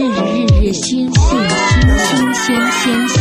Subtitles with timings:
[0.00, 3.18] 日日日日新新新新鲜鲜。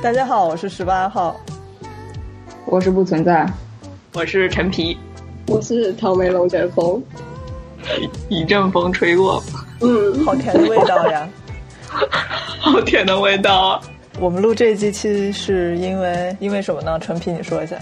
[0.00, 1.34] 大家好，我是十八号，
[2.66, 3.44] 我是不存在，
[4.12, 4.96] 我是陈皮，
[5.48, 7.02] 我是草莓龙卷风，
[8.28, 9.42] 一阵风吹过，
[9.80, 11.28] 嗯，好甜的味道呀，
[12.62, 13.82] 好甜的味道。
[14.18, 16.98] 我们录这一期是因为因为什么呢？
[16.98, 17.76] 陈皮，你说一下。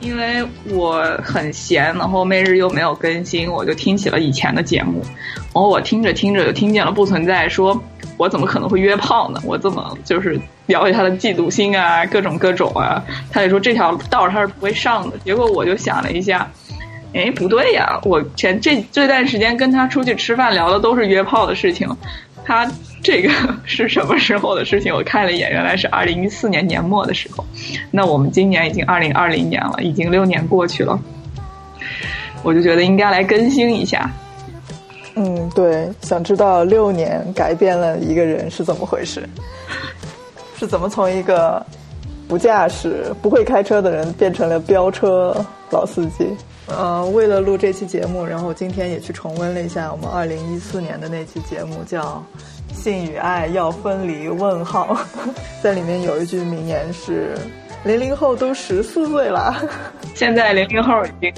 [0.00, 5.02] 因为我很闲，然后每日又没有更新，我就听起了以前的节目，
[5.34, 7.80] 然后我听着听着就听见了不存在说，
[8.16, 9.40] 我怎么可能会约炮呢？
[9.44, 13.04] 我怎么就是了解他的嫉妒心啊，各种各种啊？
[13.32, 15.18] 他也说这条道他是不会上的。
[15.24, 16.48] 结果我就想了一下，
[17.12, 21.88] 哎，不对呀，我前这这段时间跟他出去吃饭聊的都是约炮的事情，
[22.48, 22.66] 他。
[23.00, 23.30] 这个
[23.64, 24.92] 是什么时候的事情？
[24.92, 27.44] 我看了一眼，原来是二零一四年年末的时候。
[27.92, 30.98] 那我们今年已经二零二零年了，已经六年过去了。
[32.42, 34.10] 我就觉得应该来更新一下。
[35.14, 39.26] 嗯，对，想知道六年改变了一个人是怎么回事？
[40.58, 41.64] 是怎么从一个
[42.26, 45.34] 不驾驶、不会开车的人变成了飙车
[45.70, 46.26] 老司机？
[46.68, 52.22] 呃，为了录这期节目，然后今天也去重温了一下我们二零一四年的那期节目，叫。
[52.70, 54.28] 性与爱要分离？
[54.28, 54.96] 问号，
[55.60, 57.34] 在里面有一句名言是
[57.82, 59.56] ：“零零后都十四岁了。
[60.14, 61.32] ”现在零零后已经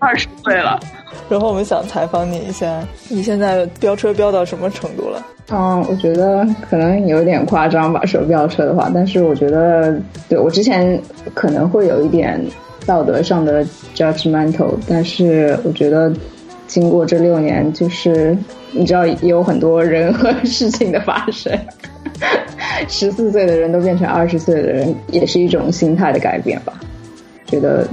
[0.00, 0.80] 二十岁了。
[1.28, 5.24] 然后我们想采访你一下，你现在飙车飙到什么程度了？
[5.50, 8.90] 嗯，我觉得可能有点夸张吧，说飙车的话。
[8.92, 9.96] 但是我觉得，
[10.28, 11.00] 对我之前
[11.34, 12.42] 可能会有一点
[12.86, 13.64] 道德上的
[13.94, 16.12] judgmental，但是我觉得。
[16.66, 18.38] 经过这六年，就是
[18.70, 21.52] 你知道，也有很多人和事情的发生。
[22.86, 26.78] 十四岁的人都变成二十岁的人，也是一种心态的改变吧。
[27.44, 27.88] 觉得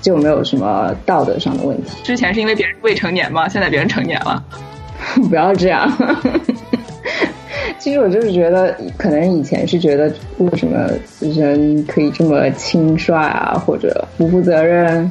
[0.00, 2.02] 就没有什么道德上的问题。
[2.02, 3.48] 之前是因为别人未成年吗？
[3.48, 4.44] 现在别人成年了，
[5.30, 5.88] 不要这样。
[7.80, 10.86] 其实我就是觉得，可能以前是觉得为什么
[11.18, 15.10] 人可以这么轻率啊，或者不负责任。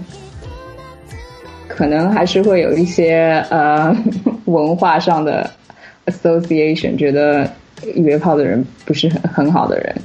[1.68, 3.96] 可能还是会有一些呃
[4.46, 5.50] 文化上的
[6.06, 7.50] association，觉得
[7.96, 9.96] 约炮的人不是很很好的人。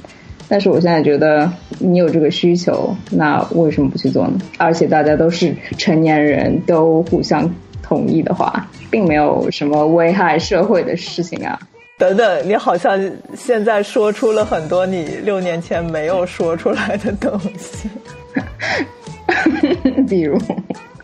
[0.47, 4.39] 但是我现在觉得你有这个需求，那为什么不去做呢？
[4.57, 11.59] 而且大家都是成年人，都互相同意的话，并没有什么危害社会的事情啊。
[11.97, 12.99] 等等，你好像
[13.35, 17.89] 现在说出了很多你六年前没有说出来的东西，
[20.07, 20.37] 比如。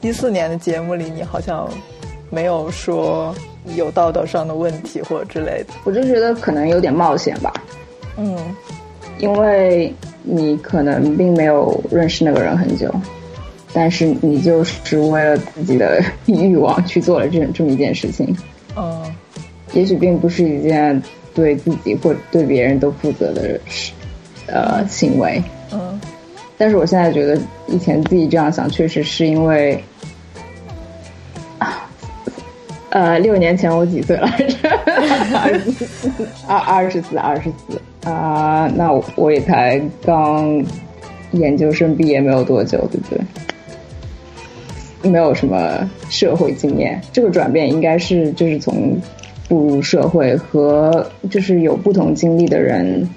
[0.01, 1.69] 一四年的节目里，你好像
[2.31, 3.35] 没有说
[3.75, 5.73] 有道德上的问题或者之类的。
[5.83, 7.53] 我就觉得可能有点冒险吧。
[8.17, 8.35] 嗯，
[9.19, 12.91] 因为你可能并没有认识那个人很久，
[13.71, 18.35] 但是你就是为了自己的欲望去做了这这么一件事情。
[18.75, 19.15] 嗯，
[19.73, 21.01] 也许并不是一件
[21.33, 23.91] 对自己或对别人都负责的事，
[24.47, 25.41] 呃，行为。
[25.71, 25.99] 嗯，
[26.57, 29.81] 但是我现在觉得以前自己这样想，确实是因为。
[32.91, 34.69] 呃，六年前我几岁来着？
[36.45, 40.61] 二二十四，二十四啊，那我也才刚
[41.31, 45.09] 研究生毕业没有多久，对不对？
[45.09, 48.99] 没有什么社会经验，这个转变应该是就是从
[49.51, 53.09] 步入社会和就是有不同经历的人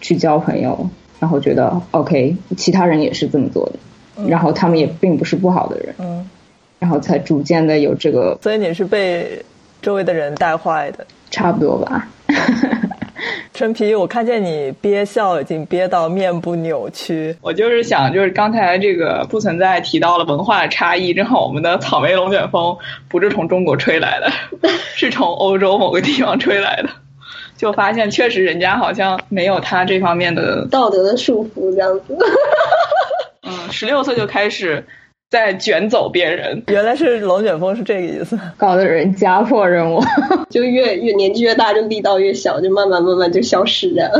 [0.00, 0.90] 去交朋友，
[1.20, 5.94] 然后觉得 OK，其他人也是这么做的，然后他们也并不是不好的人。
[5.98, 6.28] 嗯。
[6.80, 9.40] 然后才逐渐的有这个，所以你是被
[9.80, 12.08] 周围的人带坏的，差不多吧。
[13.54, 17.36] 陈皮，我看见你憋笑已经憋到面部扭曲。
[17.40, 22.76] 我就是想，就是刚才这个不存在提到了文化的差异，正好我们的草莓龙卷风
[23.08, 24.30] 不是从中国吹来的，
[24.94, 26.88] 是从欧洲某个地方吹来的，
[27.56, 32.18] 就发现确实人家好像没有他这方面的道德的束缚，这样子。
[33.42, 34.84] 嗯，十六岁就开始。
[35.32, 40.04] 在卷走别人，原来是龙卷风是这个意思，搞得人家破人亡，
[40.50, 44.12] 就越越年纪越大，就力道越小，就慢慢慢慢就消失了，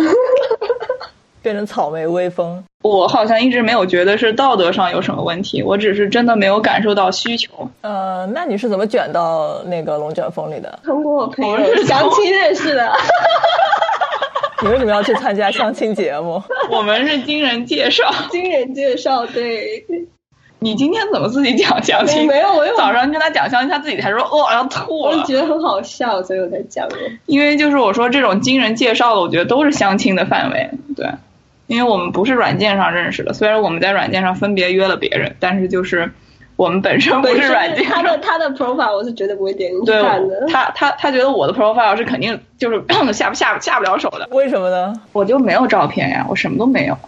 [1.42, 2.64] 变成草莓微风。
[2.80, 7.68] 我好像一直没有觉得是道德上有什么问题，我只是真的没有感受到需求。
[7.82, 10.78] 呃，那你是怎么卷到那个龙卷风里的？
[10.82, 12.90] 通过我朋友相亲认识的。
[14.64, 16.42] 你为什么要去参加相亲节目？
[16.70, 19.84] 我们是经人介绍，经人介绍，对。
[20.62, 22.26] 你今天怎么自己讲相亲？
[22.26, 25.10] 没有我有早上跟他讲相亲，他自己才说哦要吐了。
[25.10, 26.96] 我就觉得很好笑，所以我才讲的。
[27.26, 31.06] 因为就是我说这种经人介绍的，我觉得都是相亲的范围，对。
[31.68, 36.12] 因为我们不是软件上认识的，虽然我们在软件上分别约了别人，但是就是
[36.56, 40.46] 我们本身不是软件他的他的 profile 我是绝对不会点进去看的。
[40.48, 42.82] 他他他觉得我的 profile 是肯定就是
[43.14, 44.92] 下不下下不了手的，为什么呢？
[45.12, 46.98] 我就没有照片呀，我什么都没有。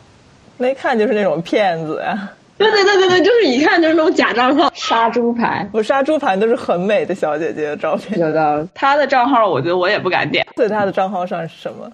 [0.56, 2.30] 那一看就是那种骗子呀！
[2.56, 4.70] 对对对对对，就是一看就是那种假账号。
[4.74, 8.68] 杀猪盘我杀猪盘都是很美的小姐姐的照片，有道理。
[8.74, 11.90] 他的账号我觉得我也不敢点，在她的账号上是什么？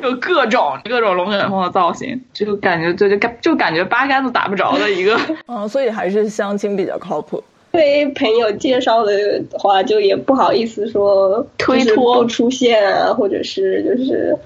[0.00, 5.18] 就各种各种龙卷风的造型，就感觉就就感就感觉八竿子打不着的一个。
[5.48, 7.42] 嗯， 所以还是相亲比较靠谱。
[7.72, 9.12] 对朋友介绍的
[9.52, 14.36] 话，就也不好意思说推脱不出现啊，或者是就是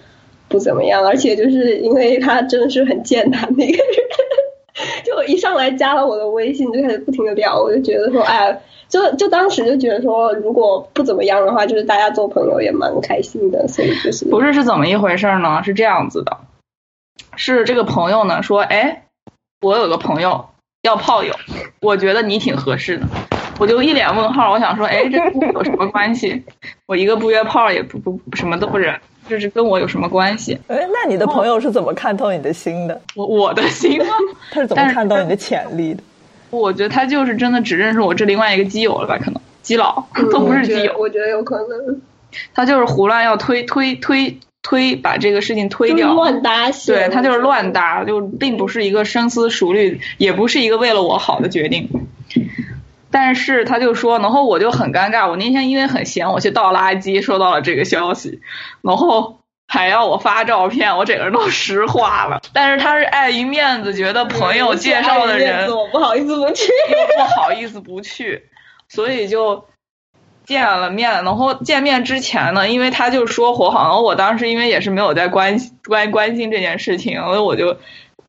[0.48, 3.94] 不怎么样，而且就是因为他真的是很健谈的一个人，
[5.04, 15.62] 就一上来加了我的微信就开始不停的聊，我就觉得说，哎，就就当时就觉得说，如果不怎么样的话，就是大家做朋友也蛮开心的，所以就是不是是怎么一回事呢？
[15.64, 16.38] 是这样子的，
[17.36, 19.04] 是这个朋友呢说，哎，
[19.60, 20.46] 我有个朋友
[20.82, 21.34] 要炮友，
[21.80, 23.06] 我觉得你挺合适的，
[23.60, 26.42] 我就一脸问号，我想说，哎，这跟我有什么关系？
[26.88, 28.98] 我一个不约炮，也不不什么都不忍，
[29.28, 30.58] 这是跟我有什么关系？
[30.68, 33.00] 哎，那你的朋友是怎么看透你的心的？
[33.14, 34.12] 我我的心吗？
[34.50, 36.02] 他是怎么看到你的潜力的？
[36.50, 39.18] 我觉得他就是真的只认识我这另外一个基友了吧？
[39.18, 42.00] 可能基佬嗯都不是基友，我觉得有可能
[42.54, 46.12] 他就是胡乱要推推推推，把这个事情推掉。
[46.14, 51.88] 乱搭线，对他就是乱搭，就并不是一个深思熟虑，也不是一个为了我好的决定。
[53.12, 55.28] 但是他就说，然后我就很尴尬。
[55.28, 58.40] 我那天因为很闲，我去倒垃圾，收到了这个消息，
[58.80, 59.38] 然后
[59.68, 62.40] 还要我发照片，我整个人都石化了。
[62.52, 66.64] 但是他是碍于面子，觉得朋友介绍的人 我不好意思不去。
[66.90, 68.46] 又不好意思不去，
[68.88, 69.66] 所以就
[70.44, 71.10] 见了面。
[71.24, 77.76] 然后见面之前呢，因为他就说我好，像我当时因为也是没有在关关关心这件事情，所以我就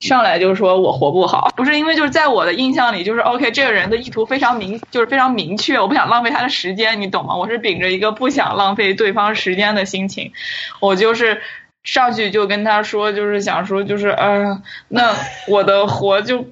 [0.08, 7.36] 上来就说我活不好，不是因为就是在我的印象里，就是 OK 这个人的意图非常明，就是非常明确，我不想浪费他的时间，你懂吗？
[7.36, 10.32] 我是秉着一个不想浪费对方时间的心情，
[10.80, 11.42] 我就是。
[11.86, 15.14] 上去就跟他说，就是想说，就是呃，那
[15.50, 16.46] 我的活就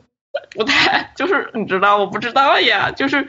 [0.53, 3.25] 不太，就是你知道，我不知道呀，就是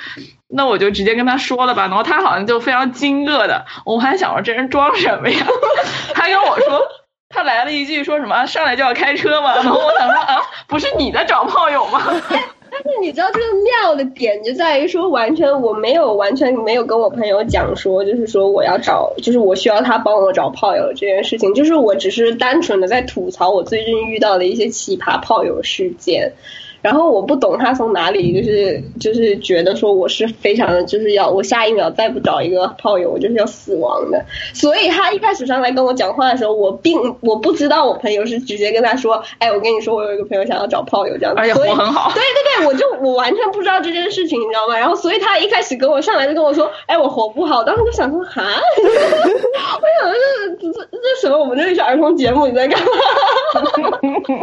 [0.48, 1.82] 那我就直接跟他说了吧。
[1.82, 5.46] 然后他好像就非常惊愕的，我还想说这人装什么呀？
[6.12, 6.80] 他跟我说，
[7.32, 9.54] 他来了一句说什么上来就要开车嘛。
[9.62, 12.00] 然后我想说啊，不是你在找炮友吗？
[12.74, 26.32] 但是你知道这个妙的点就在于说，完全我没有完全没有跟我朋友讲说，就是说我要找，就是我需要他帮我找炮友这件事情，就是我只是单纯的在吐槽我最近遇到的一些奇葩炮友事件。
[26.82, 44.76] 然后我不懂他从哪里就是就是觉得说我是非常的就是要我下一秒再不找一个炮友我就是要死亡的，所以他一开始上来跟我讲话的时候，我并我不知道我朋友是直接跟他说，哎，我跟你说我有一个朋友想要找炮友这样子，而且活很好对对对，我就我完全不知道这件事情，你知道吗？
[44.76, 51.38] 然后所以他一开始跟我上来就跟我说，哎，我活不好，当时就想说，哈， 我想这这这这什么？
[51.38, 52.86] 我们这里是儿童节目，你在干嘛？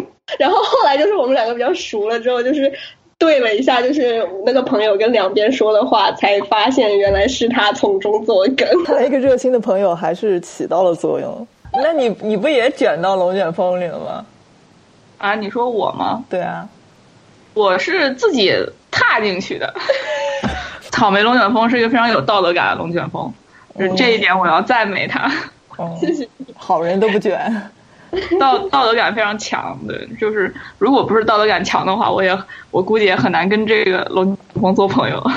[0.37, 2.71] 然后后来就是我们两个比较熟了之后，就是
[3.17, 8.67] 对了一下，就是那个朋友跟两边说的话，才发现原来是他从中作梗。
[8.85, 11.47] 看来一个热心的朋友还是起到了作用。
[11.73, 14.25] 那你你不也卷到龙卷风里了吗？
[15.17, 16.23] 啊，你说我吗？
[16.29, 16.67] 对啊，
[17.53, 18.53] 我是自己
[18.89, 19.73] 踏进去的。
[20.91, 23.31] 草莓龙卷风是一个非常有道德感的龙卷风，
[23.77, 25.31] 就是这一点我要赞美他。
[25.99, 27.69] 谢谢，好人都不卷。
[28.39, 32.37] 道道德感非常强的，就是如果不是道德感强的话，我也
[32.71, 35.23] 我估计也很难跟这个龙卷风做朋友。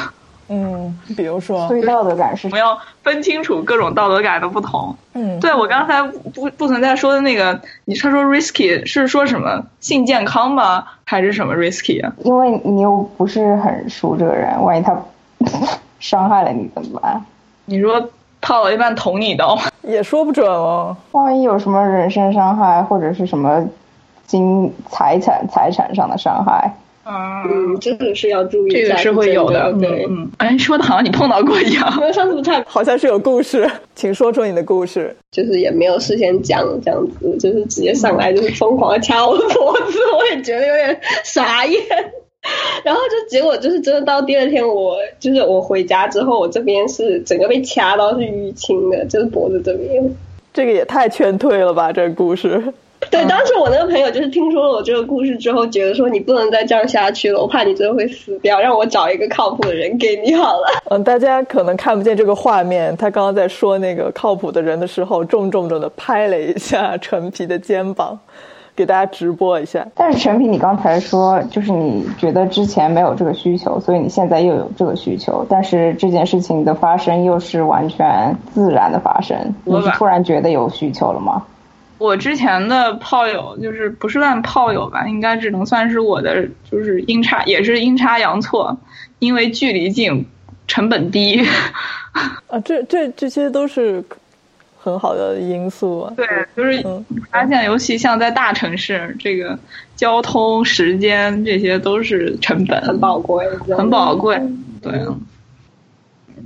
[0.49, 4.95] 嗯，比如说，所以道德感是我们要分清楚各种道德感的不同。
[5.15, 10.85] 嗯，对我刚才不不存在说的那个，你他说 risky 是说什么性健康吗？
[11.05, 12.13] 还是什么 risky 啊？
[12.25, 14.95] 因为你又不是很熟这个人，万一他
[16.01, 17.25] 伤害了你怎么办？
[17.65, 18.11] 你说
[18.43, 19.59] 泡了一半捅你一刀？
[19.83, 20.95] 也说不准哦。
[21.13, 23.67] 万一有什么人身伤害，或者是什么
[24.27, 29.73] 金财产财产上的伤害，啊，嗯，这个是要注意这个是会有的。
[29.75, 30.07] 对。
[30.09, 31.93] 嗯，哎，说的好像你碰到过一样。
[31.99, 35.17] 因为上次不太好像是有故事，请说出你的故事。
[35.31, 41.81] 就是也没有事先讲这样子，就是直接上来就是疯狂掐我的脖子，我也觉得有点傻眼。
[42.85, 50.15] 然后就结果就是真的到第二天我，就是我回家之后，我这边是整个被掐到是淤青的，就是脖子这边。
[50.53, 52.63] 这个也太劝退了吧，这个故事。
[53.11, 60.83] 对，当时我那个朋友就是听说了我这个故事之后，觉得说你不能再这样下去了，我怕你真的会死掉，让我找一个靠谱的人给你好了。
[60.91, 68.17] 嗯，大家可能看不见这个画面，他刚刚在说那个靠谱的人的时候，重重重的拍了一下陈皮的肩膀，
[68.75, 69.87] 给大家直播一下。
[69.95, 81.45] 但是陈皮，你刚才说就是你觉得之前没有这个需求，所以你现在又有这个需求，但是这件事情的发生又是完全自然的发生，你是突然觉得有需求了吗？
[81.99, 88.77] 我之前的炮友就是不是算炮友吧，应该只能算是我的，就是阴差也是阴差阳错，
[89.21, 90.27] 因为距离近，
[90.67, 91.41] 成本低。
[92.49, 94.05] 啊，这这这些都是
[94.83, 96.13] 很好的因素啊。
[96.17, 96.83] 对，就是
[97.31, 99.59] 发现，尤其像在大城市，这个
[99.95, 103.47] 交通时间这些都是成本，很宝贵，
[103.77, 104.41] 很宝贵。
[104.81, 104.93] 对。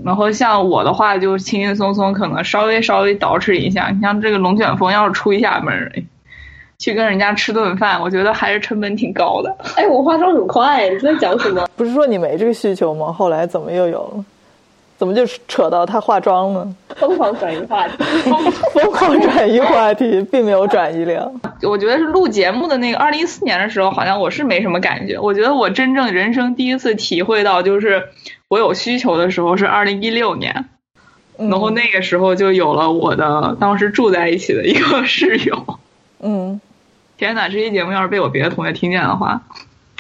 [0.05, 3.88] 然后像我的话，就轻轻松松，可能稍微稍微捯饬一下。
[3.88, 5.90] 你像这个龙卷风，要是出一下门，
[6.78, 9.57] 去跟人家吃顿饭，我觉得还是成本挺高的。
[9.75, 11.66] 哎，我化妆很快，你在讲什么？
[11.76, 13.11] 不是说你没这个需求吗？
[13.11, 14.25] 后来怎么又有了？
[14.96, 16.74] 怎么就扯到她化妆呢？
[16.96, 17.96] 疯狂转移话题，
[18.72, 21.40] 疯狂转移话题，并没有转移量。
[21.62, 25.18] 我觉得是录节目的那个二零一四年的时候，好像我是没什么感觉。
[25.18, 28.04] 我觉得我真正人生第一次体会到，就是
[28.48, 30.66] 我有需求的时候是二零一六年，
[31.36, 35.78] 然后那个时候就有了我的当时住在一起的一个室友。
[36.20, 36.58] 嗯，
[37.18, 37.48] 天哪！
[37.48, 39.42] 这期节目要是被我别的同学听见的话。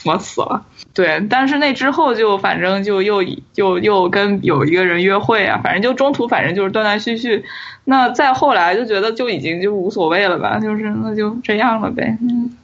[0.06, 3.22] 我死了，对，但是那之后就反正就又
[3.54, 7.44] 又又跟有一个人约会啊，反正就中途反正就是断断续续，
[7.84, 12.56] 那再后来就觉得就已经就无所谓了吧，就是那就这样了呗，嗯，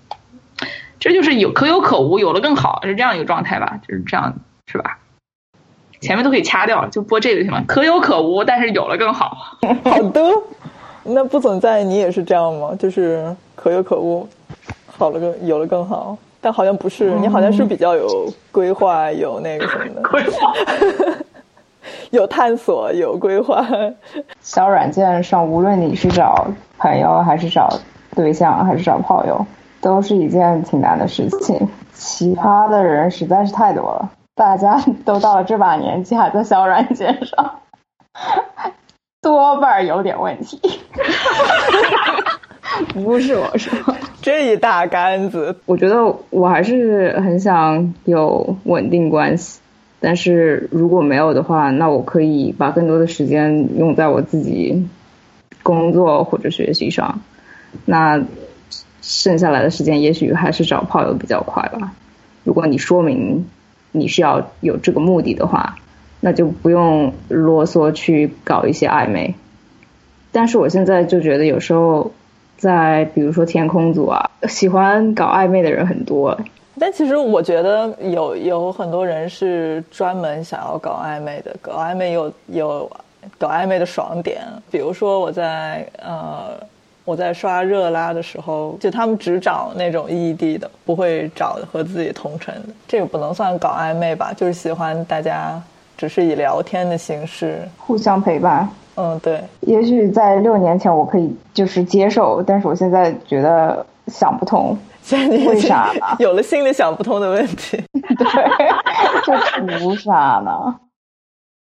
[1.01, 4.35] 这就是有可有可无，有了更好是这样一个状态吧，就是这样
[4.67, 4.99] 是吧？
[6.01, 7.63] 前面都可以掐掉，就播这个行吗？
[7.69, 9.57] 可有可无，但是有了更好。
[9.85, 10.21] 好的，
[11.05, 12.75] 那不存在你也是这样吗？
[12.77, 14.29] 就是可有可无，
[14.87, 16.19] 好了更有了更好。
[16.45, 20.53] 但好像不是，你好像是比较有规划，有那个什么的，规划，
[22.11, 23.65] 有探索，有规划。
[24.41, 27.69] 小软件上，无论你是找朋友，还是找
[28.17, 29.47] 对象，还是找炮友，
[29.81, 31.69] 都是一件挺难的事情。
[31.95, 37.61] 奇葩的人实在是太多了，大家都到了这把年纪还在小软件上，
[39.23, 40.61] 多半有点问题。
[42.95, 43.73] 不是我说。
[44.23, 49.59] 这一大杆子，我觉得我还是很想有稳定关系，
[49.99, 54.87] 但是如果没有的话，那我可以把更多的时间用在我自己
[55.65, 57.21] 工作或者学习上，
[57.85, 58.25] 那
[59.01, 61.93] 剩下来的时间也许还是找炮友比较快吧。
[62.45, 63.45] 如果你说明
[63.91, 65.75] 你是要有这个目的的话，
[66.21, 69.35] 那就不用啰嗦去搞一些暧昧。
[70.31, 72.13] 但是我现在就觉得有时候。
[72.63, 76.39] 在比如说天空组啊，喜欢搞暧昧的人很多。
[76.79, 82.89] 但其实我觉得有有很多人是专门想要搞暧昧的，搞暧昧有有
[83.37, 84.43] 搞暧昧的爽点。
[84.71, 86.51] 比如说我在呃
[87.05, 92.69] 我在刷热拉的时候，就他们只找那种异地的，不会找和自己同城的。
[92.87, 94.33] 这个不能算搞暧昧吧？
[94.37, 95.61] 就是喜欢大家
[95.97, 98.69] 只是以聊天的形式互相陪伴。
[98.95, 99.43] 嗯，对。
[99.61, 104.77] 也许在六年前我可以就是接受，但是我现在觉得想不通，
[105.11, 106.07] 为啥呢？
[106.21, 107.83] 有了新的想不通的问题。
[107.93, 108.27] 对，
[109.25, 110.75] 这图啥呢？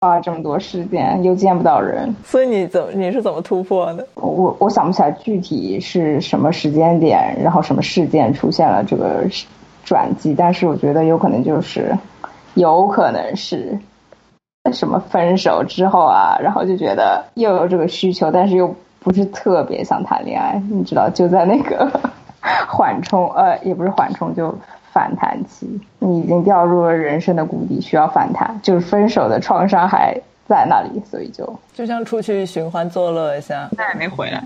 [0.00, 4.06] 啊，这么多时间又见不到人，所以你怎么你是怎么突破的？
[4.14, 9.26] 我我想不起来具体是什么时间点，然后什么事件出现了这个
[9.84, 11.94] 转机，但是我觉得有可能就是，
[12.54, 13.78] 有可能是。
[14.72, 21.90] 什么分手之后啊，然后就觉得又有这个需求，但是又不是特别想谈恋爱，你知道，就在那个
[22.68, 24.54] 缓冲，呃，也不是缓冲，就
[24.92, 25.66] 反弹期，
[25.98, 30.14] 你已经掉入了人生的谷底，需要反弹，就是分手的创伤还
[30.46, 34.44] 在那里，所以就就像出去寻欢作乐一下，再也没回来，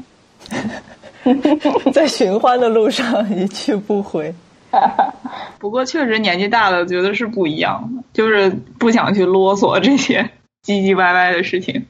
[1.93, 4.33] 在寻欢的路上一去不回。
[5.59, 10.23] 不过确实年纪大了，觉得是不一样的，就是不想去啰嗦这些
[10.65, 11.87] 唧唧歪歪的事情。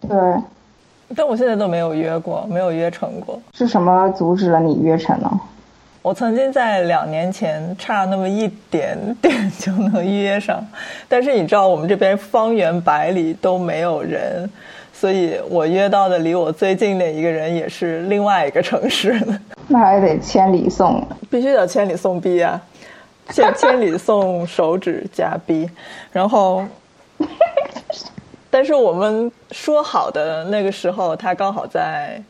[0.00, 0.10] 对，
[1.16, 3.40] 但我现在都没有约过，没有约成过。
[3.52, 5.40] 是什么阻止了你约成呢？
[6.02, 10.62] 我曾经在两年前差那么一点点就能约上，
[11.08, 14.48] 但是你知道我们这边方圆百里都没有人。
[15.04, 22.58] 所以我约到的离我最近的一个人也是另外一个城市的，那还得千里送，必须得千里送逼啊！
[23.28, 25.68] 千千里送手指加逼，
[26.10, 26.64] 然后，
[28.48, 32.22] 但是我们说好的那个时候，他刚好在，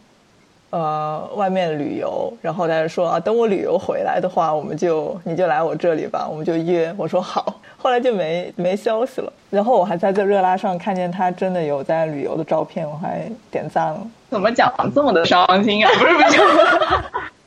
[0.75, 6.93] 呃外面旅游，然后他就说啊，等我旅游回来的话，我们就你就来我这里吧，我们就约。
[6.99, 9.33] 我说好，后来就没没消息了。
[9.50, 14.00] 然后我还在这热拉上看见他真的有在旅游的照片，我还点赞了。
[14.31, 15.88] 怎么讲这么的伤心啊？
[15.97, 16.40] 不是不是，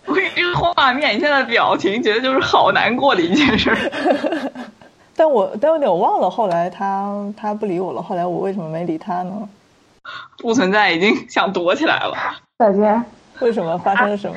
[0.06, 3.76] 我给你这个画面，你现在表情，觉得就是好难过的一件事。
[5.18, 9.50] 但我但有点忘了，后来他他不理我了，后来我为什么没理他呢？
[10.38, 12.16] 不存在，已经想躲起来了。
[12.58, 13.04] 再见。
[13.42, 14.36] 为什么发生了什么？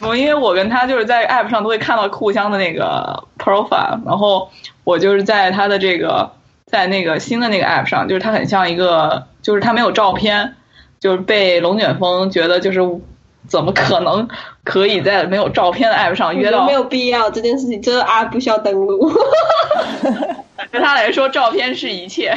[0.00, 4.50] 我因为我跟他就是在 app 上都会看到互相的那个 profile，然后
[4.84, 6.32] 我就是在他的这个
[6.66, 10.54] 在那个新的那个 app 上，就是他很像一个，就是他没有照片，
[10.98, 12.80] 就是被龙卷风觉得就是
[13.46, 14.28] 怎么可能
[14.64, 16.66] 可以在没有照片的 app 上约到？
[16.66, 19.08] 没有必要这件事情，这个 app 不需要登录。
[20.72, 22.36] 对他来说，照片是一切。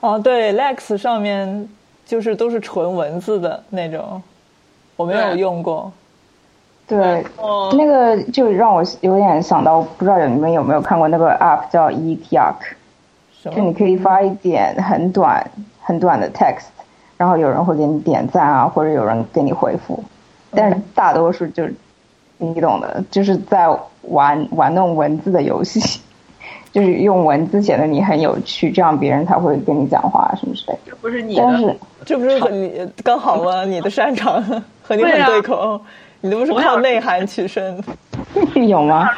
[0.00, 1.68] 哦，对，Lex 上面
[2.06, 4.22] 就是都是纯文字的那种，
[4.98, 5.90] 我没有用过。
[6.86, 12.54] 对，哦那个就让我有点想到，不知道你们有没有看过那个 app 叫 Epic，
[13.42, 13.54] 什么？
[13.54, 15.50] 就你可以发一点很短
[15.80, 16.64] 很短的 text，
[17.16, 20.02] 然后有人会给你点赞啊，或者有人给你回复，
[20.50, 21.74] 但是大多数就是
[22.38, 23.68] 你懂的，就是在
[24.02, 26.00] 玩玩弄文字的游戏，
[26.72, 30.80] 就是用文字显得你很有趣，这样别人才会跟你讲话什么之类的。
[30.86, 31.76] 这不是你但是的，
[32.06, 33.66] 这不是和你刚好吗？
[33.66, 34.42] 你的擅长
[34.88, 35.78] 和你很对口，
[36.22, 37.78] 你都不是靠内涵取胜，
[38.66, 39.10] 有吗？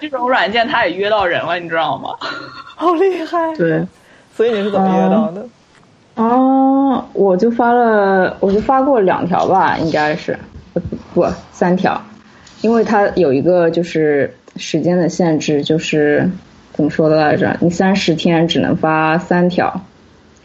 [0.00, 2.16] 这种软件他也约到人了，你知道吗？
[2.74, 3.54] 好厉害！
[3.54, 3.86] 对。
[4.34, 5.46] 所以你是怎么约到的？
[6.14, 10.38] 哦，我就发了，我就发过两条吧，应该是，
[10.72, 10.80] 不
[11.12, 12.00] 不三条，
[12.62, 16.26] 因为它有一个就是时间的限制，就是
[16.72, 17.54] 怎么说的来着？
[17.60, 19.82] 你三十天只能发三条，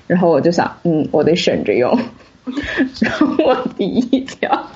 [0.05, 1.97] 然后我就想，嗯，我得省着用，
[3.01, 4.67] 然后我第一条，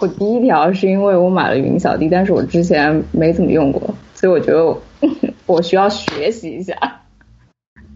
[0.00, 4.76] 我第一条是因为我买了云小弟，但是我之前没怎么用过，所以我觉得
[5.46, 6.74] 我 需要学习一下，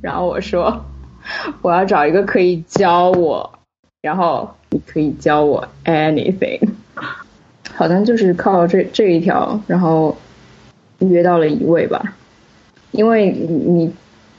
[0.01, 0.85] 然后我说。
[1.61, 3.59] 我要找一个可以教我，
[4.01, 6.59] 然后你可以教我 anything，
[7.77, 10.17] 好像就是靠这这一条，然后
[11.01, 12.15] 约到了一位吧。
[12.93, 13.93] 因为你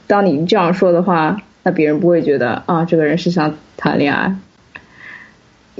[0.08, 4.34] 当你这样说的话，那别人不会觉得啊这个人是想谈恋爱。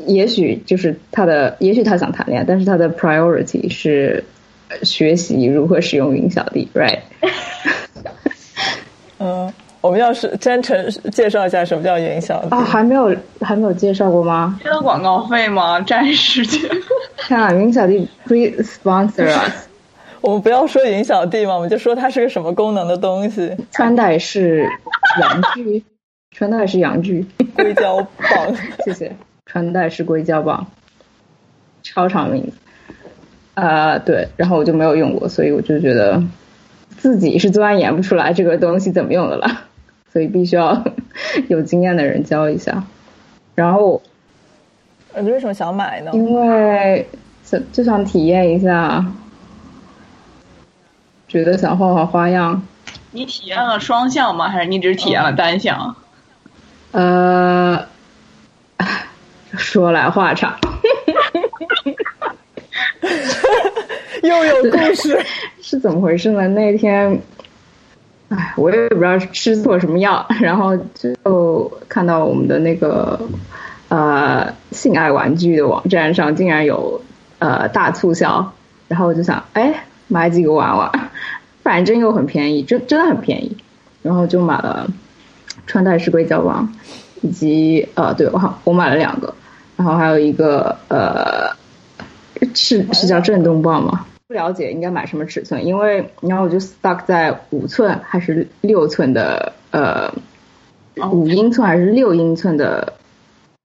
[0.06, 4.24] 也许就是他的，也许他想谈恋爱，但是他的 priority 是
[4.68, 7.00] 呃学习如何使用云小弟，right？
[9.18, 14.58] 嗯，我们要是真诚介绍一下什么叫云小弟啊，还没有还没有介绍过吗？
[14.64, 15.78] 接了广告费吗？
[15.82, 16.62] 占时间。
[17.18, 19.69] 看啊，云小弟 please sponsor us。
[20.20, 23.56] 我们不要说云小弟嘛，我们就说它是个什么功能的东西。
[23.70, 24.68] 穿戴式
[25.20, 25.84] 阳具，
[26.30, 28.54] 穿戴式阳具，硅胶棒，
[28.84, 29.16] 谢谢。
[29.46, 30.66] 穿戴式硅胶棒，
[31.82, 32.52] 超长名字。
[33.54, 36.22] 啊、对，然后我就没有用过，所以我就觉得
[36.96, 39.64] 自己是钻研不出来这个东西怎么用的了，
[40.12, 40.84] 所以必须要
[41.48, 42.84] 有经验的人教一下。
[43.54, 44.00] 然后
[45.12, 46.12] 呃你为什么想买呢？
[46.14, 47.06] 因为
[47.44, 49.04] 就就想体验一下，
[51.30, 52.60] 觉得想换换花样。
[53.12, 54.48] 你体验了双向吗？
[54.48, 55.94] 还是你只体验了单向？
[56.92, 57.86] 呃，
[59.56, 60.58] 说来话长，
[64.22, 65.24] 又有故事，
[65.62, 66.48] 是怎么回事呢？
[66.48, 67.20] 那天，
[68.28, 73.20] 哎，我也不知道吃错什么药，然后就看到我们的那个
[73.88, 77.00] 呃性爱玩具的网站上竟然有
[77.38, 78.52] 呃大促销，
[78.88, 80.92] 然后我就想，哎，买几个娃娃，
[81.62, 83.56] 反正又很便宜，真真的很便宜，
[84.02, 84.86] 然后就买了
[85.66, 86.70] 穿戴式硅胶棒，
[87.22, 89.32] 以及呃，对我好我买了两个，
[89.76, 91.56] 然后还有一个呃
[92.54, 94.04] 是是叫震动棒吗？
[94.26, 100.12] 不了解应该买什么尺寸，因为然后我就 stuck 在五寸还是六寸的呃
[101.10, 102.92] 五英寸还是六英寸的，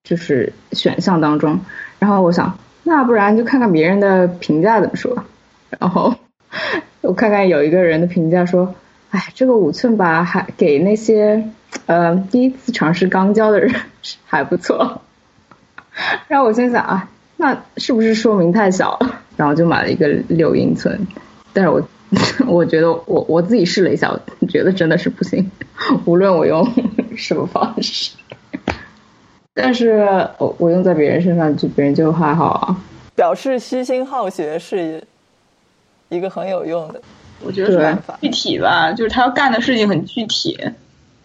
[0.03, 1.60] 就是选项当中。
[1.99, 5.23] 然后我想，那不然就看看别人的评价怎么说。
[5.79, 6.13] 然后
[7.02, 8.74] 我看看有一个人的评价说，
[9.12, 11.44] 哎，这个五寸吧，还给那些
[11.86, 13.74] 呃第一次尝试肛交的人
[14.26, 15.02] 还不错。
[16.28, 19.22] 然后我心想啊，那是不是说明太小了？
[19.38, 21.08] 然后就买了一个六英寸，
[21.54, 21.82] 但是我
[22.48, 25.52] 我觉得我我自己试了一下，我觉得真的是不行，
[26.06, 26.65] 无论我用
[27.15, 28.15] 什么方式。
[29.54, 30.06] 但是
[30.38, 32.76] 我我用在别人身上，就别人就还好啊。
[33.15, 35.02] 表示虚心好学是
[36.10, 37.02] 一个很有用的。
[37.44, 40.58] 我觉得具体吧，就是他要干的事情很具体，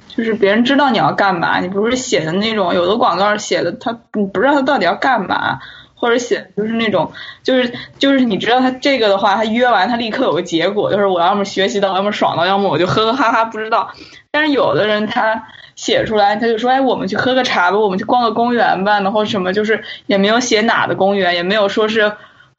[0.08, 5.60] 就是别人知道你要干嘛，你不是写的那种，有的广告写的他你不知道他到底要干嘛，
[5.94, 7.12] 或者写就是那种
[7.44, 13.92] 就是就是你知道他这个的话，他约完他立刻有个结果，就是我要么学习到，要么爽到，要么我就呵呵哈哈不知道。
[14.32, 15.44] 但是有的人他
[15.76, 22.12] 写出来，他就说哎，我们去喝个茶吧，我们去逛个公园吧，然后什么就是也没有写哪的公园，也没有说是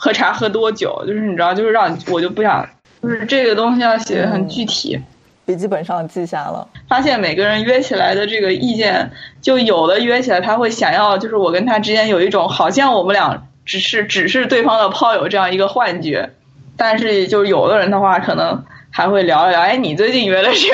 [0.04, 2.68] 喝茶喝多久，就是你知道，就是让我就不想，
[3.04, 5.00] 就是这个东西要写的很具体。
[5.46, 6.68] 笔记本上记下了。
[6.90, 9.12] 发现每个人约起来的这个意见，
[9.44, 16.32] 就有的约起来他会想要，就是我跟他之间有一种好像我们俩只是只是对方的炮友这样一个幻觉，
[16.76, 20.68] 但是就是有的人的话，可能还会聊一聊，哎，你最近约了谁？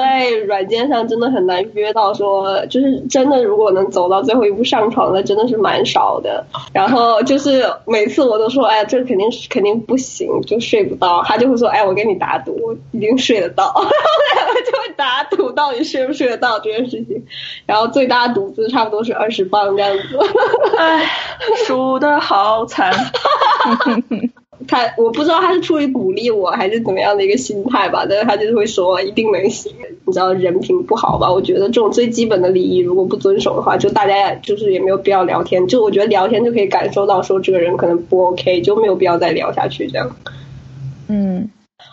[0.00, 6.44] 在软件上真的很难约到，说就是真的，如果能走到最后一步上床的，真的是蛮少的。
[6.72, 11.22] 然后就是每次我都说，哎，这肯定是肯定不行，就睡不到。
[11.22, 13.72] 他就会说，哎，我跟你打赌，我一定睡得到。
[13.76, 13.90] 然后
[14.34, 17.22] 两个就会打赌，到底睡不睡得到这件事情。
[17.66, 20.18] 然后最大赌资差不多是二十磅这样子。
[20.78, 21.06] 哎，
[21.66, 22.92] 输的好惨。
[24.68, 29.72] 他我不知道他是出于鼓励我还是怎么样的一个心态吧，但是他就是会说一定能行。
[30.06, 31.32] 你知道人品不好吧？
[31.32, 35.66] 我觉得这种最基本的礼仪如果不遵守的话，就大家就是也没有必要聊天。
[35.66, 40.16] 就我觉得聊天就可以感受到说这个人可能不 OK，就没有必要再聊下去这样。
[41.08, 41.48] 嗯。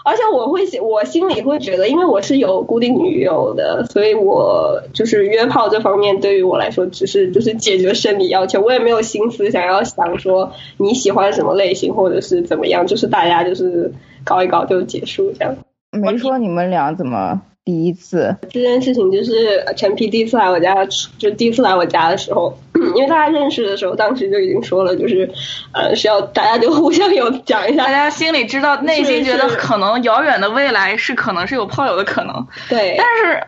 [0.08, 13.92] 而且我会，我心里会觉得，因为我是有固定女友的，所以我就是约炮这方面对于我来说，只是就是解决生理要求，我也没有心思想要想说你喜欢什么类型或者是怎么样，就是大家就是
[14.24, 15.58] 搞一搞就结束这样。
[15.92, 17.42] 没说你们俩怎么。
[17.66, 20.74] 第一次这件事情就是陈皮第一次来我家，
[21.18, 22.58] 就第一次来我家的时候，
[22.96, 25.30] 因为大家认识的时候，当时就已经说了，就是
[25.74, 33.44] 呃是要大家就互相有讲一下，大家心里知道，内心觉得可能遥远的未来是可能是有炮友的可能，对，但是。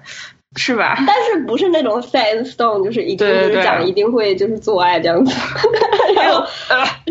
[0.55, 0.95] 是吧？
[1.05, 5.31] 但是不是那种 set stone，就是一定就是讲一定会就是做爱这样子，
[6.15, 6.43] 没有，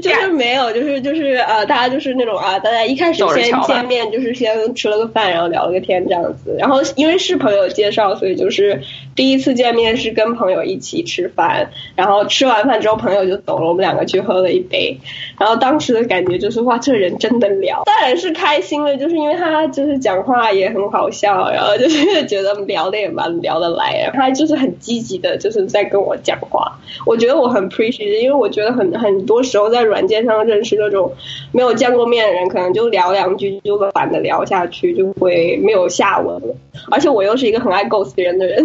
[0.03, 6.57] 就是没有，就是就是呃，大家就是那种啊，大家一开始先见面，就是先吃了个饭，然后聊了个天这样子。
[6.59, 8.83] 然后因为是朋友介绍，所以就是
[9.19, 14.97] 第一次见面是跟朋友一起吃饭，然后吃完饭之后朋友就走了，我们两个去喝了一杯。
[15.39, 23.29] 然后当时的感觉就是哇，这人真的聊，当然是开心了，就是因为他就是讲话也很好笑，然后就是觉得聊的也蛮。
[23.43, 26.79] 聊得来，他就是很积极的，就是在跟我讲话。
[27.05, 31.13] 我觉得我很 appreciate，因为我觉得很很多时候在软件上认识那种
[31.53, 36.57] 没有见过面的人，可能就聊两句就懒得聊下去，就会没有下文了。
[36.91, 38.65] 而且我又是一个很爱 ghost 别人的人，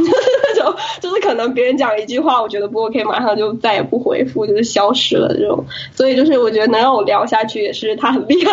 [0.62, 5.66] 种就是可能别人讲一句话，我觉得不 OK，马上就再也不回复，就是消失了这种。
[5.94, 8.52] 所以就是我觉得能让我聊下去，也是他很厉害。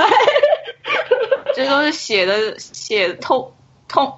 [1.54, 3.52] 这都是写的写痛
[3.88, 4.12] 痛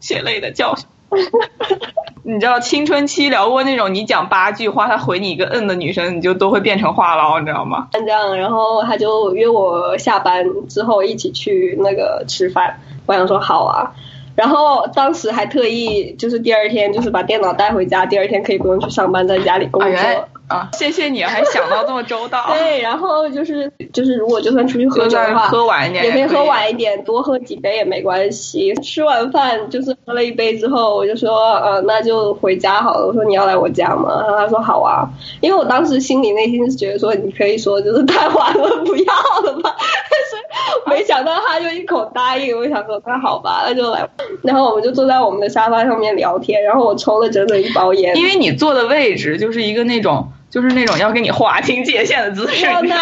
[0.00, 0.86] 血泪的教训。
[2.26, 7.88] 你知道青春期聊过那种你讲八句话他回你一个嗯的女生，你就都会变成话痨，你知道吗？
[7.92, 13.92] 这样，然后他就约我下班之后一起去那个吃饭，我想说好啊。
[14.36, 20.28] 然后当时还特意就是第二天就是把电脑带回家，第二天可以不用去上班，在家里工作。
[20.72, 22.46] 谢谢你还想到这么周到。
[22.58, 28.74] 对，然后就是就是，如果就算出去喝酒的话，喝晚一点也可以喝晚一点，多喝几杯也没关系。
[28.76, 33.06] 吃完饭就是喝了一杯之后，我就说，呃，那就回家好了。
[33.06, 34.20] 我说你要来我家吗？
[34.22, 35.08] 然后他说好啊，
[35.40, 39.14] 因为我当时心里内心是觉得说，你可以说就是太晚了， 不要
[39.44, 39.74] 了吧。
[40.10, 44.08] 但是没想到他就一口答应，我想说那好吧，那就来。
[44.42, 48.16] 然后我们就坐在我们的沙发上面聊天，然后我抽了整整一包烟。
[48.16, 50.28] 因为你坐的位置就是一个那种。
[50.54, 52.64] 就是那种要跟你划清界限的姿势。
[52.66, 52.94] 我哪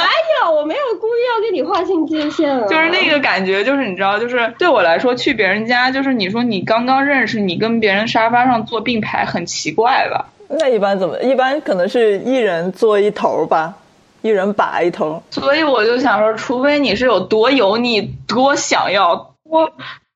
[0.43, 0.51] 有？
[0.51, 2.67] 我没有故意要跟你划清界限啊。
[2.67, 10.25] 就是那个感觉，就是你知道，就是对我来说，去别人家，就是你说你刚刚认识，你跟别人沙发上坐并排，很奇怪吧？
[10.49, 11.21] 那一般怎么？
[11.21, 13.75] 一般可能是一人坐一头吧，
[14.23, 15.23] 一人把一头。
[15.31, 19.71] 所以我就想说，除非你是有多油腻，多想要，多。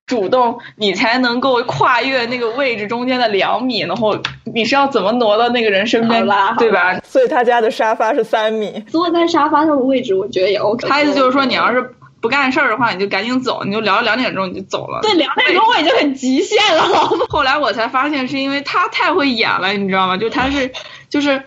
[0.07, 6.25] 主动，你才能够跨越那个位置中间的两米，然后你是要怎么挪到那个人身边，
[6.59, 7.01] 对吧？
[7.03, 10.89] 所以他家的沙发是三米，坐在沙发上的位置，我觉得也 OK。
[10.89, 15.01] 他意思就是说，你要是不干事儿的话，你就赶紧走，你就聊两点钟你就走了。
[15.03, 16.85] 对，两点钟我已经很极限了。
[17.29, 20.17] 后来我才发现，是因为他太会演了，你知道吗？
[20.17, 20.71] 就他是，
[21.11, 21.43] 就是。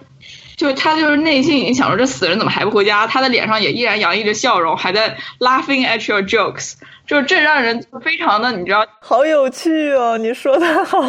[0.59, 3.07] 就他就是内心已经想说这死人怎么还不回家？
[3.07, 6.73] 他的脸上也依然洋溢着笑容，还在 laughing at your jokes，
[7.07, 10.17] 就是这让人非常的你知道，好有趣哦！
[10.17, 11.01] 你说的好，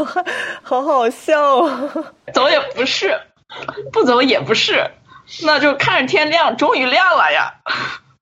[0.63, 1.91] 好好笑哦。
[2.33, 3.13] 走也不是，
[3.93, 4.89] 不走也不是，
[5.43, 7.53] 那就看着天亮，终于亮了呀。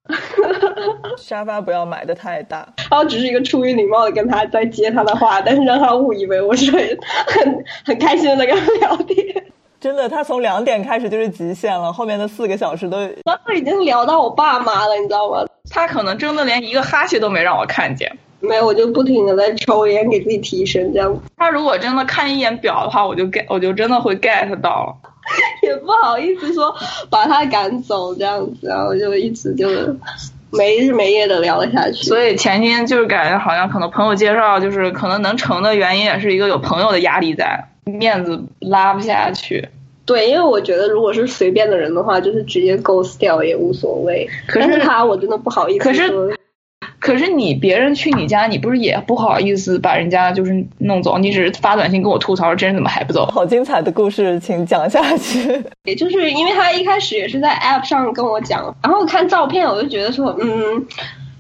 [1.19, 2.67] 沙发不要买的太大。
[2.91, 6.81] 然后只是一个出于礼貌的跟他在接他的话，但是让他误以为我是很
[7.27, 9.45] 很很开心的在跟他聊天。
[9.81, 15.45] 真的，他从两点开始就是极限了，后面的四个小时都当时已经聊到我爸妈了，你知道吗？
[15.71, 18.11] 他可能真的连一个哈欠都没让我看见。
[18.41, 24.97] 没有，我就不停的在抽烟给自己提神，这样他如果真的看一眼表的话，我就 get，我就真的会 get 到了。
[25.63, 26.75] 也不好意思说
[27.11, 29.69] 把他赶走这样子，然后就一直就
[30.51, 32.05] 没日没夜的聊了下去。
[32.05, 39.69] 所以前天就是感觉好像可能朋友介绍，就是可能能成的原因也是一个有朋友的压力在，面子拉不下去。
[40.05, 44.27] 对，因为我觉得如果是随便的人的话，就是直接 ghost 掉也无所谓。
[44.47, 46.11] 可是但是他我真的不好意思可是
[46.99, 51.17] 可是你别人去你家，你不是也不好意思把人家就是弄走？
[51.19, 53.27] 你只是发短信跟我吐槽，这人怎么还不走？
[53.27, 55.63] 好精彩的故事，请讲下去。
[55.85, 60.87] 也就是因为他一开始也是在 app 上跟我讲，然后看照片我就觉得说，嗯，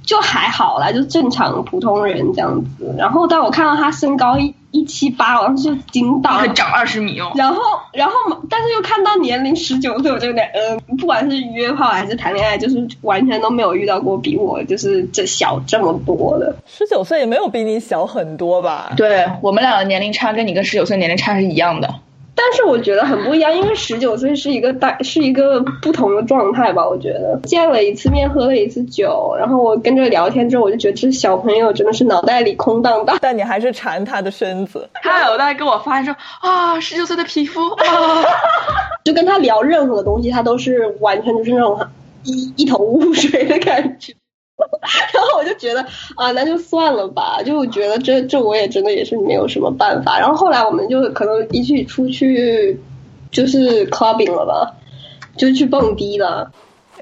[0.02, 2.94] 就还好啦，就正常普通人这样子。
[2.96, 6.48] 然后当我看到他身高一一七八，我当时就惊到了。
[6.48, 7.33] 长二十米哦。
[7.35, 8.14] 然后，然后，
[8.50, 16.54] 但是又看到年龄十九岁，我就有点，嗯、不管是约炮还是谈恋爱，就是完全都没有遇到过比我就是这小这么多的。
[16.66, 18.92] 十九岁也没有比你小很多吧？
[18.96, 21.94] 对我们俩的年龄差跟你跟十九岁年龄差是一样的。
[22.40, 26.88] 但是我觉得很不一样，因为十九岁是一个大是一个不同的状态吧。
[26.88, 33.18] 我觉得见了一次面，喝了一次酒，然后我跟着聊天之后，我就觉得这小朋友真的是脑袋里空荡荡。
[33.20, 34.88] 但你还是馋他的身子。
[35.03, 38.24] 他有在跟我发说啊，十九岁的皮肤啊，
[39.05, 41.79] 就跟他聊任何东西，他都是完全就是那种
[42.22, 44.14] 一一头雾水的感觉。
[45.14, 45.80] 然后我就觉得
[46.16, 47.40] 啊，那就算了吧。
[47.44, 50.18] 就我觉得这这我也真的也是没有什么办法。
[50.18, 52.78] 然后后来我们就可能一起出去
[53.30, 54.74] 就是 clubbing 了吧，
[55.36, 56.50] 就去蹦迪了。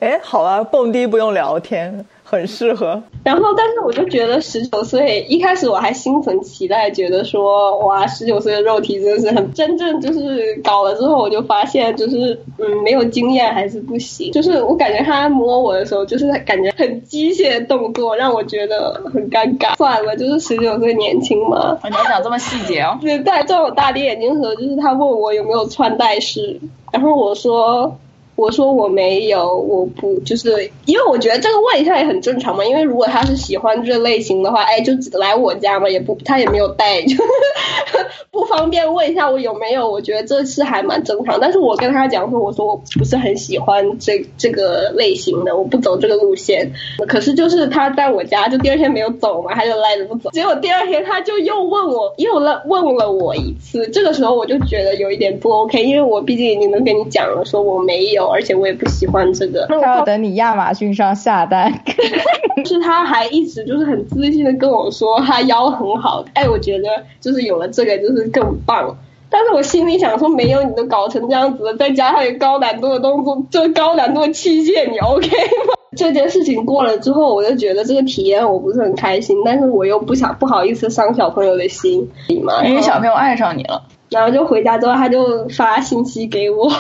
[0.00, 3.00] 哎，好啊，蹦迪不用聊天，很适合。
[3.22, 14.32] 然后，但是我就觉得十九岁一开始我还心存期待，觉得说哇，十九岁的肉体真的是很真正就是搞了之后，我就发现就是嗯没有经验还是不行。
[14.32, 19.76] 就是我感觉他摸我的时候，就是感觉很机械的动作，让我觉得很尴尬。
[19.76, 21.78] 算了，就是十九岁年轻嘛。
[21.84, 22.98] 你要讲这么细节哦。
[23.02, 26.60] 对，戴这种大跌眼镜的时候，就是他问我有没有穿戴式，
[26.90, 27.96] 然后我说。
[28.37, 32.64] 我说我没有，我不就是因为我觉得这个问一下也很正常嘛。
[32.64, 37.16] 因为如果他是喜欢这类型的话，哎，就只来我家嘛，也不他也没有带， 就
[38.31, 39.90] 不方便问一下我有没有。
[39.90, 41.40] 我觉得这是还蛮正常。
[41.40, 46.70] 但是我跟他讲说，我说我不是很喜欢这这个类型的，我不走这个路线。
[47.09, 50.29] 可是就是他在我家，就第二天没有走嘛，他就赖着不走。
[50.33, 53.88] 结果第二天他就又问我，又了问了我一次。
[53.88, 58.25] 这个时候我就觉得有一点不 OK，因为我毕竟已经能跟你讲了，说我没有。
[58.28, 59.66] 而且我也不喜欢这个。
[59.68, 61.72] 他要等你亚马逊上下单。
[62.64, 66.88] 是他还一直就是很自信的跟我说他腰很好，哎，我觉得
[67.20, 68.96] 就是有了这个就是更棒。
[69.28, 75.74] 但是我心里想说，没有你都搞成这样子了，再加上有高难度的动作，就高难度的器械，你 OK 吗？
[75.96, 82.08] 这件事情过了之后，我就觉得这个体验我不是很开心，但是我又不想不好意思伤小朋友的心
[82.44, 83.82] 嘛，因为小朋友爱上你了。
[84.08, 86.70] 然后就回家之后，他就发信息给我，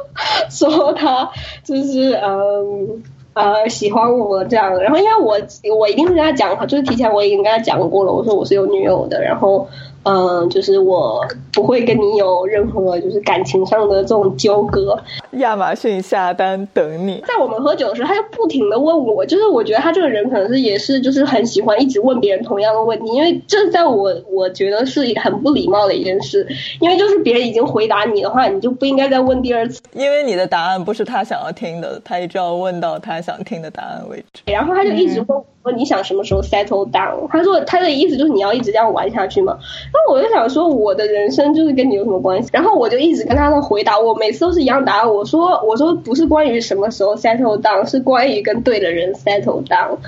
[0.50, 1.28] 说他
[1.64, 3.02] 就是嗯
[3.34, 4.76] 呃喜欢我这样。
[4.78, 5.38] 然后因为我
[5.76, 9.66] 我一定是跟他讲，就是提前我已经跟他讲过了，我说我是有女友的，然后
[10.04, 11.20] 嗯就是我
[11.52, 14.98] 不会跟你有任何就是感情上的这种纠葛。
[15.38, 17.22] 亚马逊下单等你。
[17.26, 26.46] 在我们喝酒的时候，他就不停的问我，就是我觉得他这个人可能是也是就是很喜欢一直问别人同样的问题，因为这在我我觉得是很不礼貌的一件事，
[26.80, 34.42] 因为就是别人已经回答你的话，你就不应该再问第二次，因为你的答案不是他想要听的，他一直要问到他想听的答案为止。
[34.46, 37.26] 然后他就一直问我说你想什么时候 settle down？
[37.28, 39.52] 他说他的意思就是你要一直这样玩下去嘛。
[39.92, 42.48] 然后我就想说我的人生就是跟你有什么关系？
[42.52, 45.12] 然后我就一直跟他的回答，我每次都是一样答案。
[45.12, 49.98] 我说我说不是关于什么时候 settle down，是关于跟对的人 settle down。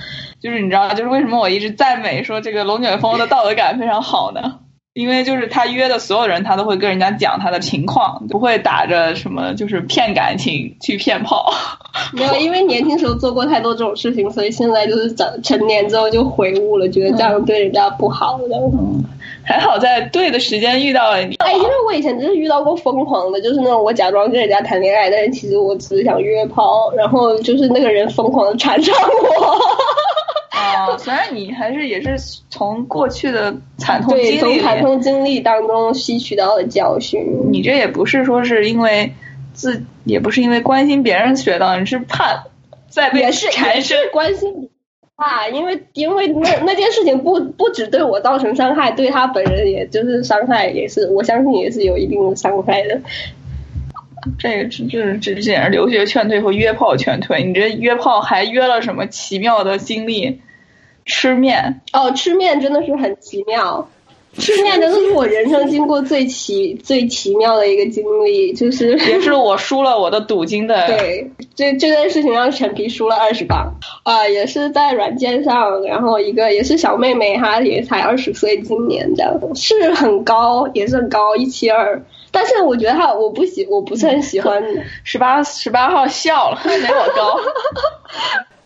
[0.40, 4.60] 就是你知道，就是为什么我一直赞美说这个龙卷风的道德感非常好呢？
[4.98, 11.52] 因为就是他约的所有人，他都会跟人家讲他的情况， 不会打着什么就是骗感情去骗炮。
[12.12, 18.56] 没有，因为年轻时候做过太多这种事情，所以现在就是长成年之后就悔悟了，觉得这样对人家不好的。
[18.56, 19.04] 嗯，
[19.44, 21.36] 还好在对的时间遇到了你。
[21.36, 29.58] 哎，因为我以前真是遇到过疯狂的，就是那种我假装跟人家谈恋爱，但是其实我只是想约炮，然后就是那个人疯狂的缠上我。
[30.58, 32.16] 啊，虽然你还是也是
[32.50, 37.24] 从过去的惨痛对，从经历从惨痛经历当中吸取到了教训。
[37.50, 39.12] 你这也不是说是因为
[39.52, 42.44] 自，也不是因为关心别人学到，你是怕
[42.88, 43.96] 再被缠身。
[44.12, 44.70] 关心你
[45.16, 53.00] 啊，因为因为那那件事情不不只对我造成伤害，对他本人也就是伤害，也是我相信也是有一定的伤害的。
[54.36, 57.44] 这个这这这这简直留学劝退和约炮劝退。
[57.44, 60.40] 你这约炮还约了什么奇妙的经历？
[61.08, 63.88] 吃面哦，吃面真的是很奇妙。
[64.36, 70.86] 吃面真的是我人生经过最奇最奇妙的一个经历，就是也是我输了我的赌金的。
[70.86, 84.62] 对，这这件事情让陈皮输了二十磅啊，也是在软件上，然后一个也是小妹妹，她也才二十岁，今年的是很高，也是很高一七二，但是我觉得她我不喜我不是很喜欢
[85.02, 87.40] 十八十八号笑了，没我高。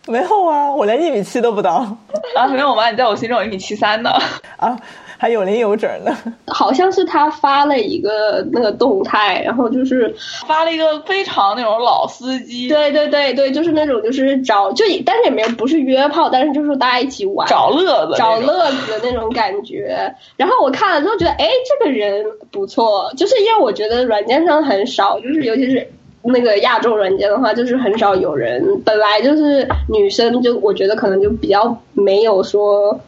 [0.11, 1.85] 没有啊，我连一米七都不到
[2.35, 2.45] 啊！
[2.47, 2.91] 没有吗？
[2.91, 4.11] 你在我心中有一米七三呢。
[4.57, 4.77] 啊，
[5.17, 6.13] 还有零有整呢。
[6.47, 10.13] 好像是他发了一个那个动态，然后就是
[10.45, 12.67] 发了一个非常那种老司机。
[12.67, 20.13] 对对对对，就是那种就是找就但是也没有不是约炮，但是就是大家一起玩找乐子找乐子的那种感觉。
[20.35, 21.47] 然后我看了之后觉得，哎，
[21.79, 25.89] 这个人不错，就是因为我觉得软件上很少，就是尤其是。
[26.23, 32.99] 那个亚洲软件的话，就是很少有人，本来就是女生，就我觉得可能就比较没有说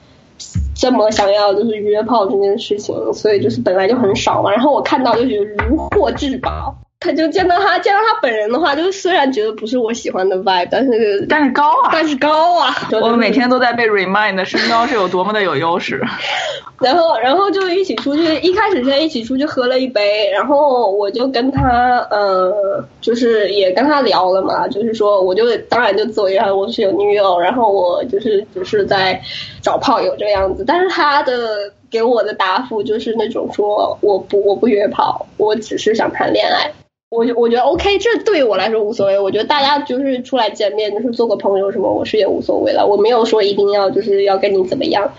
[0.76, 4.52] 这么想要就是约炮这件事情，所以就是本来就很少嘛。
[4.52, 6.76] 然后我看到就觉得如获至宝。
[7.06, 12.76] 他就见到他，见到他本人的话，就是虽然觉得不是我喜欢的 vibe，但是但是高啊，但是高啊！
[13.00, 16.02] 我每天都在被 remind 身高是有多么的有优势。
[16.82, 29.22] 然后，然后就一起出去，一开始先一起出去喝了一杯，然后我就跟他，呃，就是也跟他聊了嘛，就是说，我就当然就自我介绍我是有女友，然后我就是只是在
[29.62, 36.72] 找炮友这个样子，但是他的给我的答复就是那种说我不我不约炮，我只是想谈恋爱。
[37.16, 39.18] 我我觉得 OK，这对我来说无所谓。
[39.18, 42.86] 我觉得大家就是出来见面，就是做个朋友什么，我是也无所谓了。
[42.86, 45.14] 我没有说一定要就是要跟你怎么样。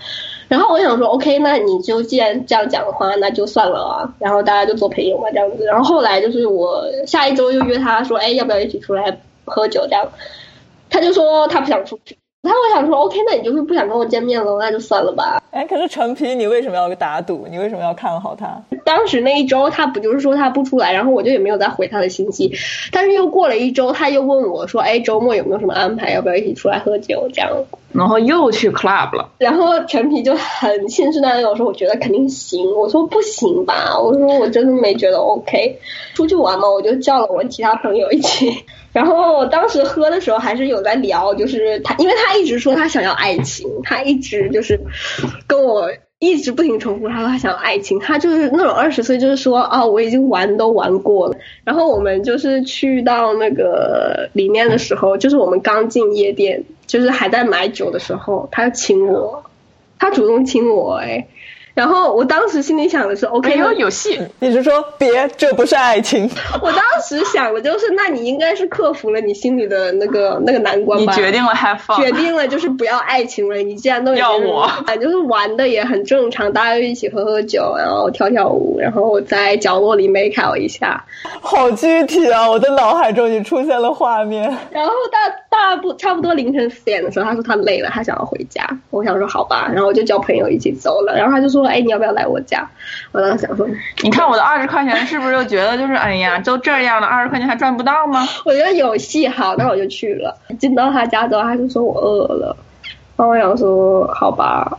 [0.47, 4.13] 然后我想说 OK，那你就既然这样讲的话，那就算了啊。
[4.19, 5.65] 然后大家就做朋友嘛，这样子。
[5.65, 9.81] 然后后来就是我下一周又约他说，哎，要不要一起出来喝酒？
[9.87, 10.07] 这样，
[10.89, 12.17] 他就说他不想出去。
[12.47, 15.43] 然后我想说，OK，那你就是不想跟我见面了，那就算了吧。
[15.51, 17.45] 哎，可是陈皮，你为什么要打赌？
[17.51, 18.57] 你为什么要看好他？
[18.85, 22.53] 当时那一周，他不就是说他不出来，然后我就也没有再回他的信息。
[22.93, 26.13] 但是又过了一周，他又问我说：“哎，周末有没有什么安排？
[26.13, 27.51] 要不要一起出来喝酒？”这样，
[27.97, 29.31] 然后又去 club 了。
[29.39, 35.79] 然后陈皮就很信誓旦旦跟我说：“我觉得肯定行。”我说：“不行吧？”我说：“我真的没觉得 OK。”
[36.13, 38.63] 出去玩嘛，我就叫了我其他朋友一起。
[38.93, 44.79] 然后当时喝的时候还是有在聊，就是他，因为他一直说他想要爱情，他一直就是
[45.45, 51.35] 跟我一直不停重复，他说他想要爱情，他就是那种二十岁，就是说啊，我已经玩都玩过了。
[51.63, 59.43] 然后我们就是去到那个里面的时候，就是我们刚进夜店，就是还在买酒的时候，他亲我，
[59.99, 61.27] 他主动亲我，哎。
[61.75, 64.19] 然后我当时心里想的是，OK，有有戏。
[64.39, 66.27] 你是说别，这不是爱情。
[66.59, 71.13] 我当时想的就是，那你应该是克服了你心里的那个 那个难关吧？
[71.13, 73.57] 你决定了 have fun，决定了就是不要爱情了。
[73.57, 81.05] 你既然都要我，反正就是玩的也很正常，大家就一起喝喝酒，然后跳跳舞，然后在角落里 make out 一下。
[81.41, 82.49] 好具体啊！
[82.49, 84.41] 我的脑海中已经出现了画面。
[84.71, 88.65] 然后大大不差不多凌晨四点的时候，他说他累了，他想要回家。
[88.89, 91.15] 我想说好吧，然后我就叫朋友一起走了。
[91.15, 91.67] 然后他就说。
[91.67, 92.65] 哎，你要不要来我家？
[93.11, 93.67] 我当时想说，
[94.01, 98.25] 你看我的二十块钱是不是就觉得就是哎呀，都这样了，二十块钱还赚不到吗？
[98.45, 100.33] 我觉得有戏，好，那我就去了。
[100.57, 102.55] 进到他家之后，他就说我饿了。
[103.17, 104.77] 然后我想说好吧，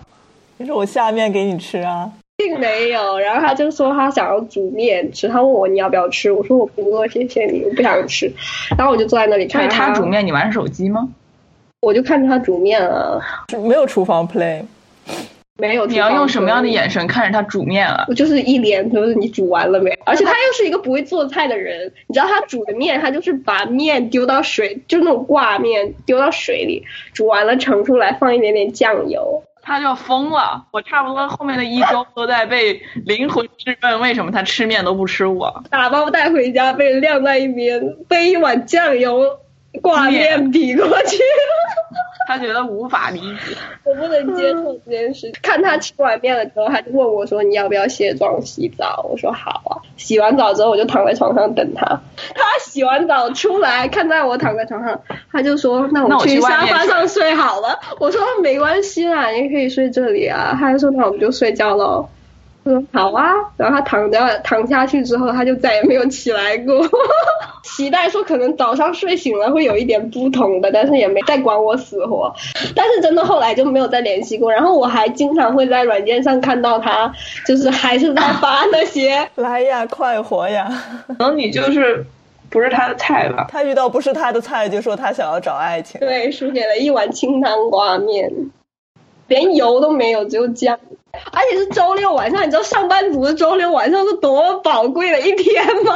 [0.58, 3.18] 就是我下面给你吃啊，并没有。
[3.18, 8.32] 然后他就说他想要煮面吃，他问我你要不要吃，我说我不饿，谢谢你，我不想吃。
[8.78, 11.06] 然后我就坐在那里看他煮面，你玩手机吗？
[11.82, 13.20] 我就看着他煮面啊，
[13.62, 14.62] 没有厨房 play。
[15.60, 18.04] 没有，你要用什么样的眼神看着他煮面啊？
[18.06, 19.90] 我就是一脸就是你煮完了没？
[20.04, 30.64] 而且他又是一个不会做菜的人，你知道他煮的面，他就是把面丢到水，就那种挂面丢到水里，煮完了盛出来，放一点点酱油，他就疯了。
[30.70, 35.62] 我差不多后面的一周都在被灵魂质问，为什么他吃面都不吃我？
[35.70, 37.78] 打包带回家被晾在一边，
[38.08, 39.20] 备一碗酱油
[39.82, 41.18] 挂面比过去。
[42.26, 45.32] 他觉得无法理解，我不能接受这件事。
[45.40, 51.86] 看他吃完面了之后，他就问我说：“你要不要卸妆洗澡？”我说：“好啊。”洗完澡之后，我就躺在床上等他。
[52.34, 55.00] 他洗完澡出来，看到我躺在床上，
[55.32, 62.10] 他就说：“那我去沙发上睡好了。”我说：“没关系啦，你可以睡这里啊。”他就说：“那我们就睡觉喽。”
[62.68, 66.74] 说 好啊，然后他躺着躺下去之后，他就再也没有起来过。
[67.64, 72.34] 期待说可能早上睡醒了会有一点不同的，但是也没再管我死活。
[72.74, 74.52] 但是真的后来就没有再联系过。
[74.52, 77.12] 然后我还经常会在软件上看到他，
[77.46, 80.68] 就是还是在发那些 来呀，快活呀。
[81.06, 82.04] 可能你就是
[82.50, 83.46] 不是他的菜吧？
[83.50, 86.00] 他遇到不是他的菜，就说他想要找爱情。
[86.00, 88.32] 对，输给了一碗清汤挂面，
[89.28, 90.78] 连油都没有，只有酱。
[91.32, 95.94] 而且是周六晚上，你知道上班族的周六晚上是多宝贵的一天吗？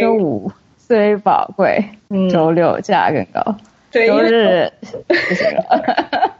[0.00, 3.54] 周五虽宝贵，嗯周六价更高。
[3.90, 4.70] 对，周日
[5.06, 6.32] 不行了，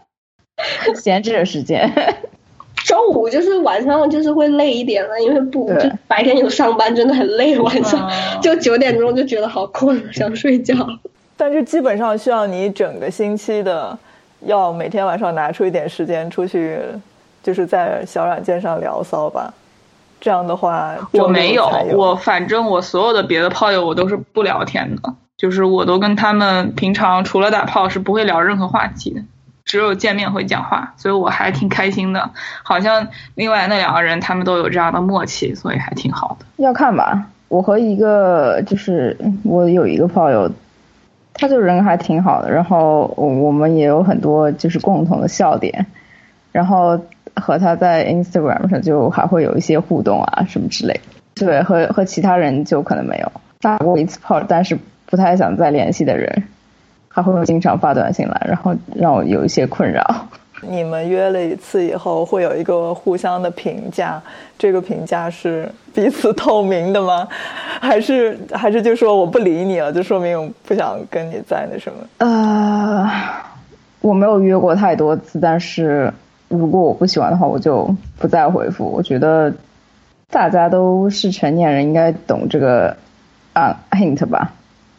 [0.97, 1.91] 闲置的时间。
[2.85, 7.57] 周五就是晚上就是会累一点了，因为不就白天有上班，真的很累。
[7.59, 8.11] 晚上
[8.43, 10.75] 就九点钟就觉得好困，想睡觉。
[11.37, 13.97] 但是基本上需要你整个星期的，
[14.47, 16.79] 要每天晚上拿出一点时间出去，
[17.43, 19.53] 就是在小软件上聊骚吧。
[20.21, 29.21] 这样的话，我没有，我反正我所有的别的炮友我都是不聊天的，就是我都跟他们平常除了打炮是不会聊任何话题的。
[29.65, 32.31] 只有见面会讲话，所以我还挺开心的。
[32.65, 36.47] 好像另外那两个人他们都有这样的默契，所以还挺好的。
[36.57, 40.51] 要看吧，我和一个就是我有一个炮友，
[41.33, 45.87] 他就人还挺好的，然后我我们也有很多就是共同的笑点，
[46.51, 47.01] 然后
[47.37, 51.01] 和他在 Instagram 上就还会有一些互动啊什么之类。
[51.35, 56.43] 对，和和其他人就可能没有打过一次炮，但是不太想再联系的人。
[57.15, 60.03] 还会经常发短信来，然后让我有一些困扰。
[60.63, 64.19] 你们约了一次以后，会有一个互相的评价，
[64.59, 67.29] 这个评价是彼此透明的吗？
[67.83, 71.99] 还是还是就说我不理你了，就说明我不想跟你在那什么？
[72.27, 73.07] 呃，
[74.01, 76.11] 我没有约过太多次，但是
[76.53, 78.85] 如果我不喜欢的话，我就不再回复。
[78.85, 79.53] 我觉得
[80.31, 82.97] 大家都是成年人，应该懂这个
[83.55, 84.53] 暗 hint 吧？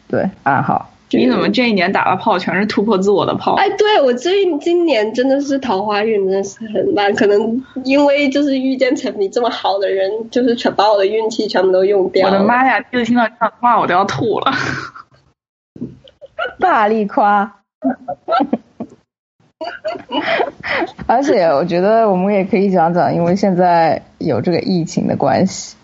[0.08, 0.90] 对，暗号。
[1.10, 3.54] 你怎么这一年打的炮全是突破自我的炮？
[3.54, 12.26] 哎，对我最今年真的是桃花运真的是很烂，可能因为就是遇见陈皮这么好的人，就是全把我的运气全部都用掉。
[12.26, 12.80] 我的妈呀！
[12.90, 14.52] 就听到这样的话，我都要吐了。
[16.58, 17.60] 大力夸。
[21.06, 25.76] 而且我觉得我们也可以讲讲，因为现在有这个疫情的关系，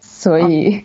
[0.00, 0.84] 所以。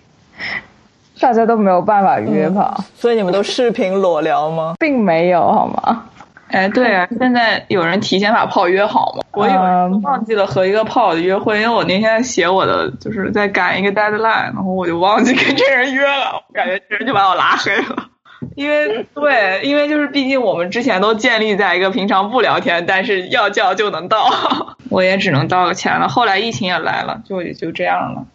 [1.22, 4.74] 大家都没有办法约炮，所以你们都视频裸聊吗？
[4.78, 6.04] 并没有，好吗？
[6.50, 9.24] 哎，对啊，现在有人提前把炮约好吗？
[9.32, 18.10] 我有忘记了和一个炮友约会，因为我那天写我的就是在赶一个 deadline，然后我就忘记跟这人约了，我感觉这人就把我拉黑了。
[18.56, 24.28] 因为对，因为就是毕竟我们之前都建立在一个平常不聊天，但是要叫就能到，
[24.90, 26.08] 我也只能道个歉了。
[26.08, 28.26] 后来疫情也来了，就也就这样了。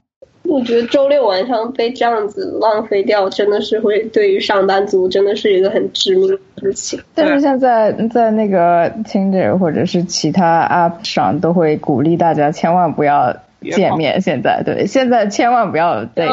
[0.44, 7.00] 我觉得周六晚上被这样子浪费掉，真的是会对于上班族真的是一个很致命的事情。
[7.14, 14.20] 但是现在在那个 Tinder 或者是其他 App 上，都会鼓励大家千万不要见面。
[14.20, 16.28] 现在对，现在千万不要对，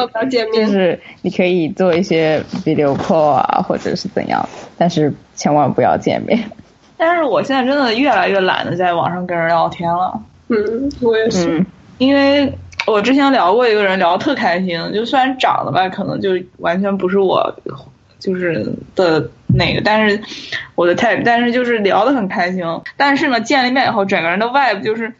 [0.54, 6.50] 就是你可以做一些 video call 啊，或者是怎样，但是千万不要见面。
[6.96, 10.20] 但是我现在真的越来越懒得在网上跟人聊天了。
[10.48, 11.64] 嗯，我也是，
[11.98, 12.52] 因为。
[12.86, 17.52] 我之前聊过一个人，聊特开心，就虽然长得吧，可能就完全不是我，
[18.20, 18.64] 就是
[18.94, 20.20] 的那个，但是
[20.76, 22.62] 我的 type，但是就是聊得很开心。
[22.96, 25.12] 但是呢，见了面以后，整个人的 vibe 就是，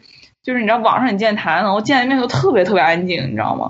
[0.47, 3.69] 就是你知道网上你见谈，我见了面都特别特别安静，你知道吗？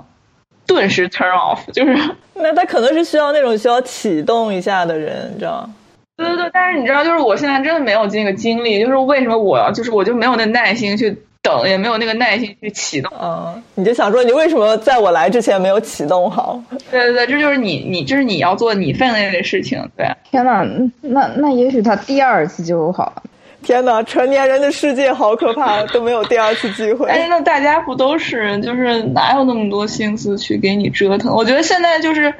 [0.64, 1.98] 顿时 turn off， 就是。
[2.34, 5.74] 那他可能是需要那种需要启动一下的人，你知道吗？
[6.16, 11.20] 对对对，但是你知道，就是我现在真的没有这个精力，就是为什么我就是我就没有那耐心去。
[11.40, 16.60] 等也没有那个耐心去启动，嗯，你就想说你为什么在我来之前没有启动好？
[16.90, 20.04] 对对对，这就是你你这是你要做你分内的事情，对。
[20.30, 20.66] 天呐，
[21.00, 23.22] 那那也许他第二次就好。
[23.62, 27.08] 天哪，成年人的世界好可怕， 都没有第二次机会。
[27.08, 31.34] 哎，那大家不都是就是哪有那么多心思去给你折腾？
[31.34, 32.32] 我觉得现在就是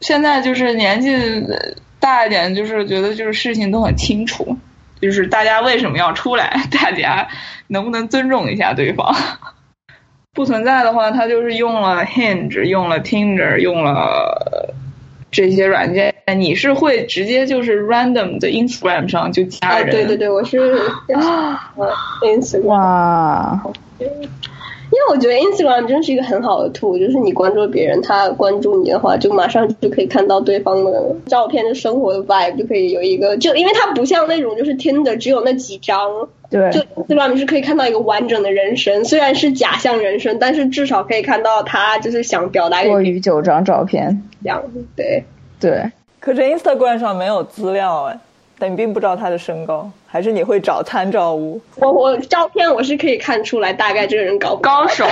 [0.00, 1.16] 现在就是年纪
[2.00, 4.56] 大一点，就是觉得就是事情都很清楚。
[5.00, 6.62] 就是大家为什么要出来？
[6.72, 7.28] 大家
[7.68, 9.14] 能不能尊重一下对方？
[10.32, 14.74] 不存在的话，他就是用了 Hinge，用了 Tinder，用了
[15.34, 16.14] 这些软件。
[16.38, 19.90] 你是会直接就是 random 的 Instagram 上就加人？
[19.90, 20.58] 对对对，我是
[21.12, 21.74] 啊
[22.22, 22.62] ，Instagram。
[22.62, 23.62] 哇。
[25.04, 44.62] 因为我觉得 Instagram 真是一个很好的 tool，就是你关注别人，他关注你的话，就马上就可以看到对方的照片，的生活的 vibe，就可以有一个，就因为它不像那种就是 Tinder 只有那几张，对，就 Instagram 是可以看到一个完整的人生，虽然是假象人生，但是至少可以看到他就是想表达过于九张照片这样，
[44.96, 45.24] 对
[45.60, 45.90] 对。
[46.18, 48.18] 可是 Instagram 上没有资料哎。
[48.56, 51.60] 但你并不知道他的身高，还是你会找参照物？
[51.74, 55.04] 我我照片我是可以看出来大概这个人高高手，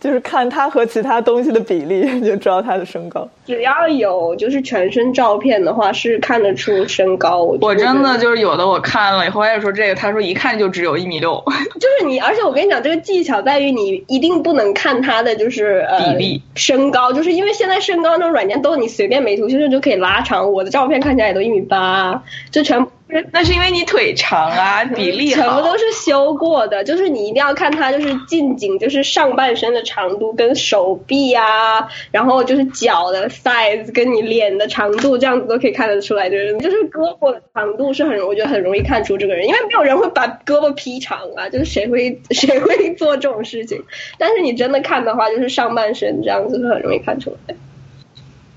[0.00, 3.28] 就是看他和其他东西的比例 就知道他的身高。
[3.46, 7.42] 只要有就是全身照片的话，是看得出身高。
[7.42, 11.42] 我我真的就是有的我看了以后，我也说这个，他说一看就只有一米六，
[11.78, 22.90] 就是你，而且我跟你讲，这个技巧在于你一定不能看他的就是呃比例身高，就是因为现在身高那种软件都你随便美图秀秀就可以拉长，我的照片看起来也都一米八，就全部
[23.32, 25.30] 那是因为你腿长啊， 比例。
[25.30, 36.30] 全部都是修过的，就是你一定要看他，就是近景，就是上半身的长度跟手臂啊，然后就是脚的 size 跟你脸的长度，这样子都可以看得出来。
[36.30, 43.82] 就是就是胳膊的长度是很，我觉得很容易看出这个人，因为没有人会把胳膊劈长啊， 就是谁会谁会做这种事情？
[44.18, 47.54] 但是你真的看的话，就是上半身这样子是很容易看出来。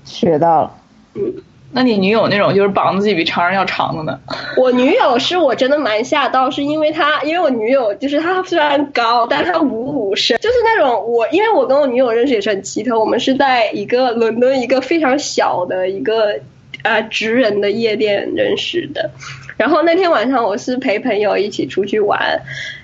[0.04, 0.70] 学到了。
[1.74, 4.18] 那你女友那种就是膀子自己比常人要长的呢？
[4.56, 16.38] 我女友是我真的蛮吓到，是因为她，因为我女友就是她虽然高，但她五五身，就是那种我，因为我跟我女友认识也是很奇特，我们是在一个伦敦一个非常小的一个
[16.84, 19.10] 呃职人的夜店认识的，
[19.56, 22.40] 然后那天晚上我是陪朋友一起出去玩，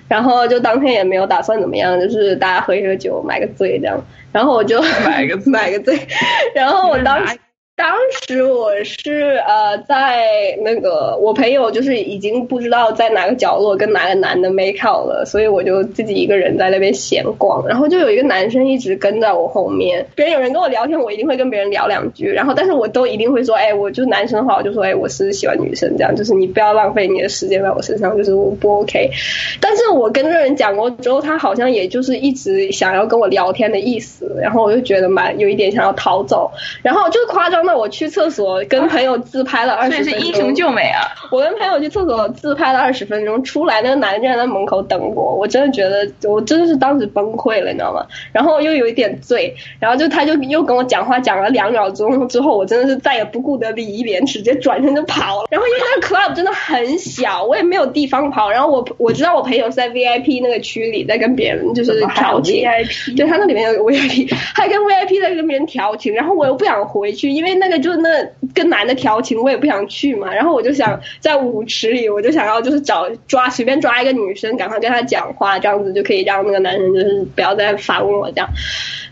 [0.09, 5.97] 然后就当天也没有打算怎么样，就是大家喝一喝酒，买个醉这样，然后我就买个买个醉，
[6.53, 7.39] 然后我当时。
[7.81, 29.09] 当时我是呃在那个我朋友就是已经不知道在哪个角落跟哪个男的 make out 了，所以我就自己一个人在那边闲逛，然后就有一个男生一直跟在我后面，别人有人跟我聊天，我一定会跟别人聊两句，然后但是我都一定会说，哎，我就男生的话，我就说，哎，我是喜欢女生这样，就是你不要浪费你的时间在我身上，就是我不 OK。
[29.59, 36.51] 但是我跟这个人讲过之后，他好像也就是一直想要跟我聊天的意思，然后我就觉得蛮有一点想要逃走，
[36.83, 41.07] 然后就夸张到我去厕所跟朋友自拍了二十分钟，英雄救美啊！
[41.31, 48.05] 我跟朋友去厕所自拍了二十分钟，出来那个男的竟然在门口等我，我真的觉得我真的是当时崩溃了，你知道吗？
[48.31, 55.47] 然后又有一点醉，然后就他就又跟我讲话讲了两秒钟之后，我真的是再也不顾得礼义廉耻，直接转身就跑了。
[55.49, 68.09] 然后因为那个 club 真的很小，我也没有地方跑，然后我我知道我朋友是在 VIP 那个区里在跟别人就是调情 VIP 对他那里面有 VIP，还跟 VIP 在跟别人调情，然后我又不想回去，因为那个就那
[68.53, 70.33] 跟男的调情，我也不想去嘛。
[70.33, 78.49] 然后我就想在舞池里，我就想要就是找抓随便抓一个女生，赶快跟她讲话，这样子就可以让那个男生就是不要再烦我这样。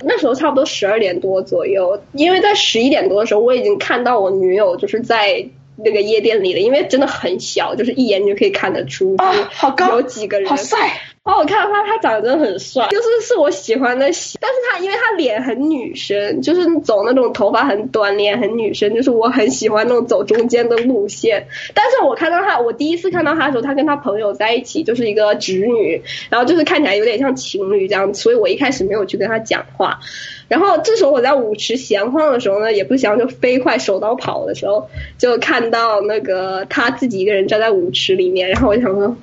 [0.04, 5.46] 那时候差不多十二点多左右，因为在十一点多的时候，我已经看到我女友就是在。
[5.82, 10.78] 那个夜店里了，因为真的很小，就是一眼就可以看得出，啊好高有几个人，好帅，
[11.24, 14.40] 哦我看到他，他长得真的很帅，就是是我喜欢的型。
[14.42, 21.46] 但是他因为他脸很女生，就是走那种头发很短、脸很女生，就是我很喜欢那种走中间的路线。
[21.76, 30.00] 但是我看到他，我第一次看到他的时候，他跟他朋友在一起，就是一个侄女，然后就是看起来有点像情侣这样，所以我一开始没有去跟他讲话。
[30.48, 34.90] 然后这时候我在舞池闲晃的时候呢，也不想就飞快手刀跑的时候，
[35.20, 39.16] 就看到那个他自己一个人站在舞池里面，然后我就想说。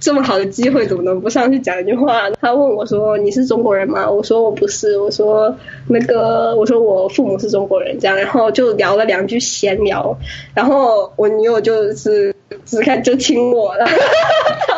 [0.00, 2.30] 这么好的机会，怎么能不上去讲一句话？
[2.40, 5.54] 他问我说：“你是中国人吗？”我说：“我不是。”我说
[5.86, 10.16] ：“那个，我说我父母是中国人。”这样，然后就聊了两句闲聊，
[10.54, 12.34] 然后我女友就是
[12.64, 13.86] 只看就亲我了，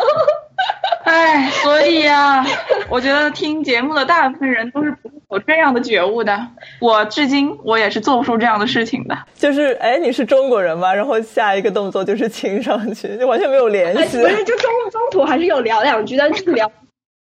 [1.04, 2.44] 哎，所以呀、
[2.90, 6.38] 我觉得听节目的大部分人都是不会有这样的觉悟的。
[6.78, 9.18] 我至今我也是做不出这样的事情的。
[9.34, 10.92] 就是哎，你是中国人吗？
[10.94, 14.20] 然后下一个动作就是亲上去，就完全没有联哎，系。
[14.20, 16.70] 不是，就中中途还是有聊两句，但是聊。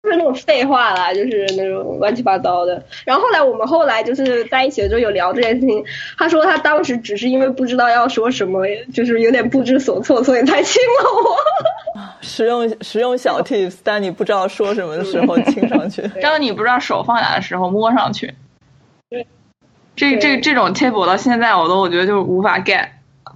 [0.09, 2.83] 就是那种废话啦，就是那种乱七八糟的。
[3.05, 5.85] 然后后来我们后来就是在一起的时候有聊这件事情，
[6.17, 8.63] 他说他当时只是因为不知道要说什么，
[8.95, 11.37] 就是有点不知所措，所以才亲了我。
[12.23, 16.03] 实用实用小 tips，但你不知道说什么的时候亲上去。
[16.23, 18.35] 当你不知道手放哪的时候，摸上去。
[19.97, 22.87] 这这这种 tip 我到现在我都我觉得就无法 get，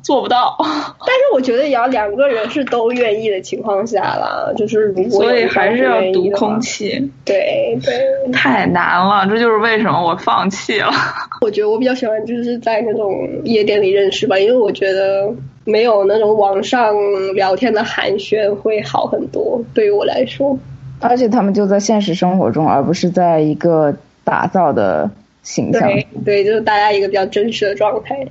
[0.02, 0.56] 做不到。
[0.60, 6.60] 但是我觉得也要两个人是都愿意的情况下啦，就是如果所以还是要读空。
[6.60, 10.90] 气，对对，太难了，这就是为什么我放弃了。
[11.40, 15.28] 我觉得我比较喜欢就是在那种夜店里认识吧，因为我觉得
[15.64, 16.94] 没有那种网上
[17.34, 20.56] 聊天的寒暄会好很多，对于我来说。
[21.00, 23.92] 而且他们就在现实生活中，而不是在一个
[24.22, 25.10] 打造的
[25.42, 25.82] 形象。
[25.82, 28.24] 对对，就是大家一个比较真实的状态。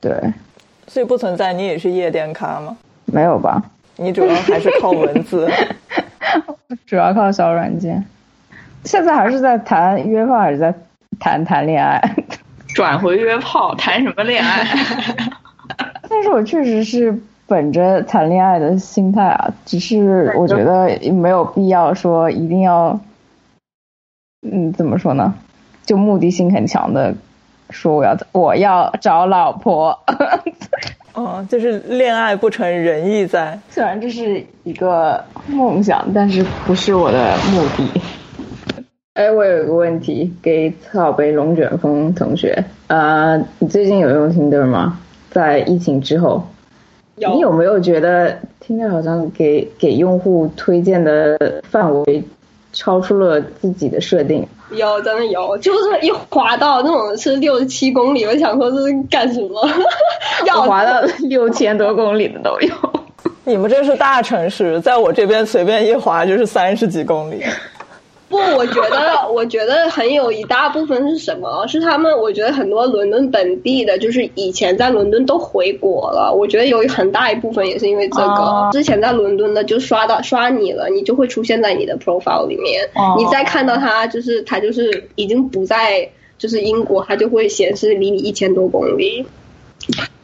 [0.00, 0.12] 对，
[0.86, 2.76] 所以不存在，你也是夜店咖吗？
[3.06, 3.62] 没有吧？
[3.96, 5.48] 你主要还是靠文字。
[6.86, 8.04] 主要靠小软件。
[8.84, 10.74] 现在还是在谈约炮，还是在
[11.18, 12.00] 谈谈恋爱？
[12.74, 14.66] 转回约炮，谈什么恋爱？
[16.10, 17.16] 但是我确实是
[17.46, 22.98] 本着谈恋爱的心态啊，只是我觉得没有必要说一定要
[24.42, 25.34] 嗯，怎么说呢？
[25.86, 27.14] 就目的性很强的
[27.74, 29.98] 说我要我要找老婆。
[31.14, 33.56] 哦，就是恋爱不成仁义在。
[33.70, 38.00] 虽然这是一个梦想，但是不是我的目的。
[39.14, 44.98] 哎，我有一个问题给草北龙卷风同学，呃，你最近有用 Tinder 吗？
[45.30, 46.44] 在疫情之后，
[47.14, 52.24] 你有没有觉得 Tinder 好像给给用户推荐的范围
[52.74, 54.46] 超出了自己的设定？
[54.70, 59.66] 有，真的有，就是一滑到那种是六十七公里，我想说这是干什么？
[60.44, 62.74] 要滑到六千多公里的都有。
[63.44, 67.42] 你们这是大城市，在我这边随便一滑就是三十几公里。
[68.34, 71.66] 不，我觉得，我觉得很有一大部分是什么？
[71.68, 76.32] 是他们，我觉得很多伦敦本地的，就是以前在伦敦都回国了。
[76.32, 82.88] 我觉得有很大一部分也是因为这个，之前在伦敦的就刷到刷你了，你就会出现在你的 profile 里面。
[83.16, 89.24] 你再看到他，就是他就是已经不在，就是英国，他就会显示离你一千多公里。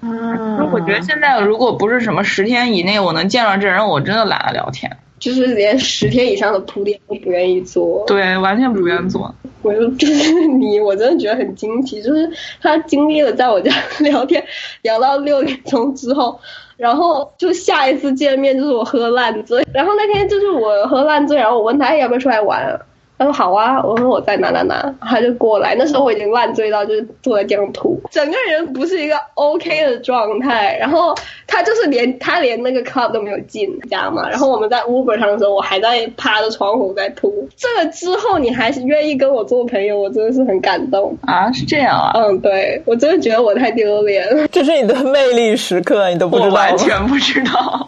[0.03, 4.91] 嗯，我觉得现在如果不是什么十天以内我能见到这人，我真的懒得聊天。
[5.21, 9.33] 就是连十天以上的铺垫都不愿意做，对，完全不愿意做。
[9.63, 12.29] 我就就是你，我真的觉得很惊奇，就是
[12.63, 14.43] 他经历了在我家 聊天
[14.81, 16.41] 聊到六点钟之后，
[16.79, 22.81] 然后就下一次见面就是我喝烂醉，然后那天就是我喝烂醉，然后我问他要不要出来玩。
[23.21, 25.75] 他说好啊，我说我在哪哪哪，他就过来。
[25.79, 30.75] 那时候我已经烂醉到就是坐在地上吐，整个人不是一个 OK 的状态。
[30.81, 31.15] 然后
[31.47, 34.27] 他就是连他连那个 club 都没有进家嘛。
[34.31, 37.47] 然后我们在 Uber 上的时候，我还在趴着窗户在吐。
[37.59, 41.53] 这个之后你还是愿意跟我做朋友，我真的是很感动啊！
[41.53, 42.13] 是这样啊？
[42.15, 44.49] 嗯，对，我真的觉得我太丢脸了。
[44.49, 47.87] 这是你的魅力时刻，你都不知道，完全不知道。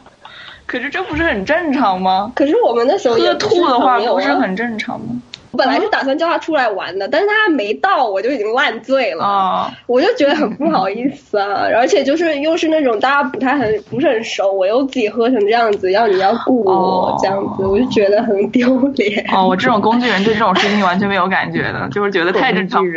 [0.72, 2.32] 可是这不是很正常吗？
[2.34, 5.08] 可是我们那时候喝吐的话不是很正常吗？
[5.50, 19.26] 我本来是打算叫他出来玩的，但是他还没到，我就已经烂醉了，我就觉得很不好意思啊， 而且就是又是那种大家不太很不是很熟，我又自己喝成这样子，要你要雇我这样子，我就觉得很丢脸。
[19.30, 22.82] 哦，我这种工具人对这种事情完全没有感觉的， 就是觉得太正常。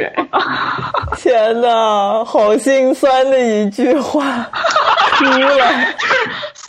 [1.17, 4.49] 天呐，好心酸的一句话，
[5.19, 5.65] 哭了，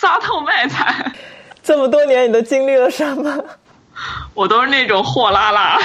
[0.06, 1.12] 撒透卖惨。
[1.64, 3.44] 这么多年，你都经历了什么？
[4.34, 5.76] 我都是那种货拉拉，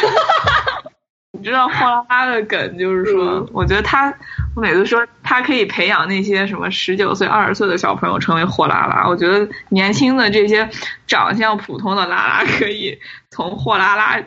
[1.34, 4.14] 你知道货拉拉的梗，就是说，我觉得他，
[4.56, 10.70] 我每次说他可以培养那些什么十九岁、二十岁的小朋友成为货拉拉，我觉得年轻的这些
[11.08, 13.00] 长相普通的拉拉可以
[13.32, 14.22] 从货拉拉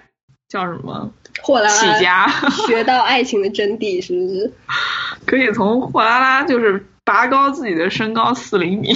[0.48, 1.08] 叫什么
[1.40, 2.26] 货拉起家，
[2.66, 4.52] 学到爱情的真谛，是不是？
[5.24, 8.92] 可以从货拉拉就是拔高自己的身高四厘米，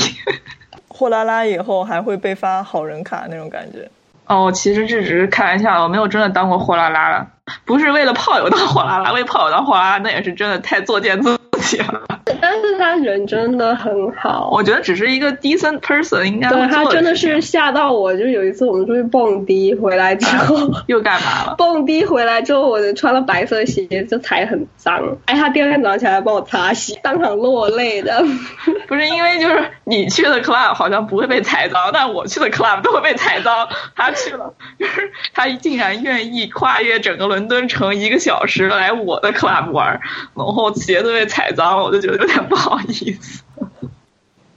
[0.98, 3.88] 货拉拉以后还会被发好人卡那种感觉。
[4.26, 7.28] 哦，其实这只是开玩笑，我没有真的当过货拉拉了，
[7.64, 12.17] 不是为了炮友当货拉拉，为炮友当货拉拉那也是真的太作践自己了。
[12.62, 16.48] 但是他人真的很好，我觉得只是一个 decent person 应该。
[16.48, 21.54] 对他真的是吓到我，就有一次我们出去蹦迪回来之后， 又干嘛了？
[21.56, 25.18] 蹦迪回来之后，我就穿了白色鞋，就踩很脏。
[25.26, 28.22] 哎，他第二天早上起来帮我擦洗，当场落泪的。
[28.86, 33.68] 不是因为就是你去的 club 好像不会被踩脏，但我去的 club 都会被踩脏。
[33.96, 40.00] 他去了，就 是他竟然愿意跨越整个伦敦城一个小时来我的 club 玩，
[40.36, 42.18] 然后鞋都被踩脏了，我就觉得。
[42.18, 43.42] 有点不好意思，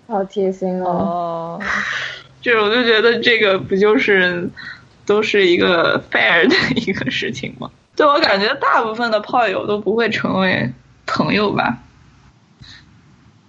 [0.08, 1.60] 好贴心哦。
[2.42, 4.50] 就是我就觉得这个不就是
[5.06, 7.70] 都是一个 fair 的一个事情吗？
[7.96, 10.74] 对我感觉大部分的炮友都不会成为
[11.06, 11.78] 朋友吧。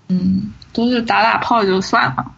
[0.09, 2.33] 嗯，都是打打炮就算了。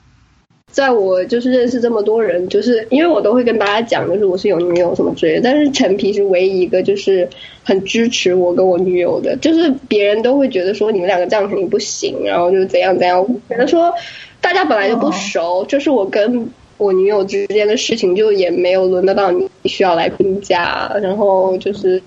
[0.74, 5.40] 在我就是认识这么多人，就是因为我都会跟大家讲，就是我是有女友什么之类的。
[5.40, 7.28] 但是陈皮是唯一一个就是
[7.62, 13.24] 很支持我跟我女友的，就是别人都会觉得说你们两个这样肯定不行，然后就怎样怎样。
[13.48, 13.94] 觉得说
[14.40, 20.90] 大家本来就不熟，就是我跟我女友之间的事情，就也没有轮得到你需要来评价。
[21.00, 22.02] 然后就是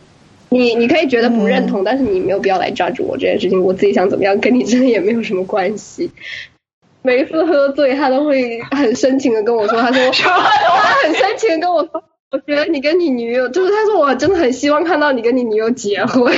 [0.49, 3.63] 你你可以觉得不认同，但是你没有必要来抓住我这件事情。
[3.63, 6.11] 我自己想怎么样，跟你真的也没有什么关系。
[7.07, 16.29] 每一次喝醉，他都会很深情的跟我说：“他说，他很深情的跟我说，我觉得你跟你女友，就是他说我真的很希望看到你跟你女友结婚。”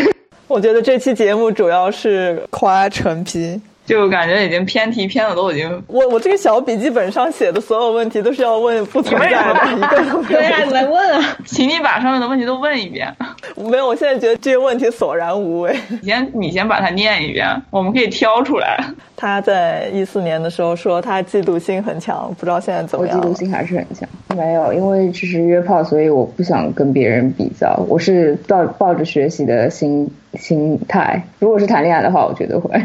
[0.47, 3.59] 我觉得这期节目主要是夸陈皮，
[3.89, 5.83] 就感觉已经偏题偏的都已经。
[5.87, 11.35] 我我这个小笔记本上写的所有问题都是要问不存在的， 一个都没有对呀，你来问啊。
[11.43, 13.11] 请你把上面的问题都问一遍。
[13.55, 15.75] 没有，我现在觉得这些问题索然无味。
[16.01, 18.77] 你先你先把它念一遍，我们可以挑出来。
[19.17, 23.19] 他在一四年的时候说他嫉妒心很强，不知道现在怎么样。
[23.19, 24.07] 我嫉妒心还是很强。
[24.37, 27.75] 没有，因为只是约炮，所以我不想跟别人比较。
[27.87, 31.23] 我是抱抱着学习的心心态。
[31.39, 32.79] 如果是谈恋爱的话，我觉得会。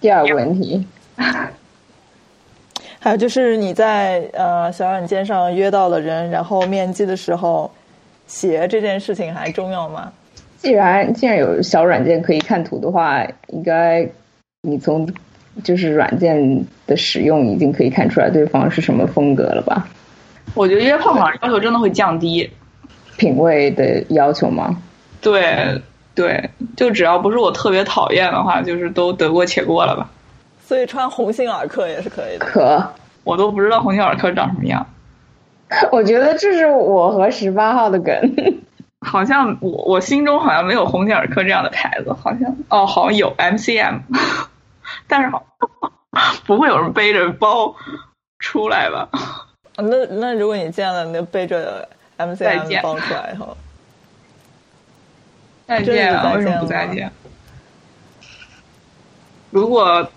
[0.00, 0.84] 第二个问题，
[2.98, 7.70] 还有就是你在呃小软件上约到了人，然后面基的时候，
[8.26, 10.12] 鞋这件事情还重要吗？
[10.58, 14.06] 既然既然有小软件可以看图的话，应该
[14.62, 15.08] 你从
[15.64, 19.88] 就是软件的使用已经可以看出来对方是什么风格了吧？
[20.54, 22.50] 我觉得约炮好像要求真的会降低，
[23.16, 24.76] 品味的要求吗？
[25.22, 25.80] 对
[26.14, 30.08] 对，就只要不是我特别讨厌的话，就是都得过且过了吧。
[30.64, 32.46] 所以穿鸿星尔克也是可以的。
[32.46, 32.92] 可
[33.24, 34.86] 我都不知道鸿星尔克长什么样，
[35.92, 38.14] 我觉得这是我和十八号的梗。
[39.00, 44.00] 好像我我心中好像没有鸿星尔克这样的牌子，好像哦，好像有 MCM，
[45.08, 45.42] 但是好
[46.44, 47.74] 不会有人背着包
[48.38, 49.08] 出来吧？
[49.76, 51.88] 那那如果你见了那背着
[52.18, 53.56] MCM 包出来以后，
[55.70, 57.12] 再见啊，是再为什么不再见？
[59.50, 60.10] 如果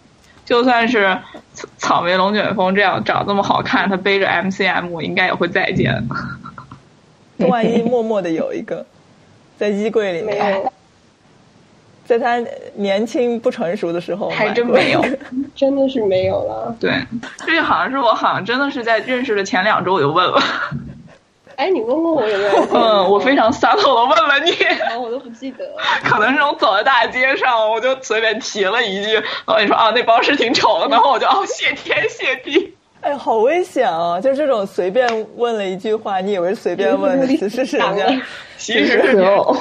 [0.45, 1.17] 就算是
[1.53, 6.07] 草草莓龙卷风这样长这么好看，他背着 MCM，我应该也会再见。
[7.47, 8.85] 万一默默的有一个
[9.57, 10.73] 在衣柜里没面，有，
[12.05, 12.43] 在他
[12.75, 15.05] 年轻不成熟的时候，还真没有。
[15.55, 16.75] 真的是没有了。
[16.79, 16.91] 对，
[17.45, 20.41] 这个好像是我好像真的是在认识的前两周我就问了，
[21.63, 22.67] 哎，你问过我有没有？
[22.75, 24.51] 嗯，我非常洒脱的问了你，
[24.89, 25.63] 常，我都不记得。
[26.03, 32.75] 可能是我走在大街上，我就随便提了一句，然后你说啊那包是挺丑的，然后我就哦谢天谢地。
[32.99, 34.19] 哎，好危险啊！
[34.19, 35.07] 就这种随便
[35.37, 38.05] 问了一句话，你以为随便问的，其实是人家
[38.57, 39.55] 其实是有，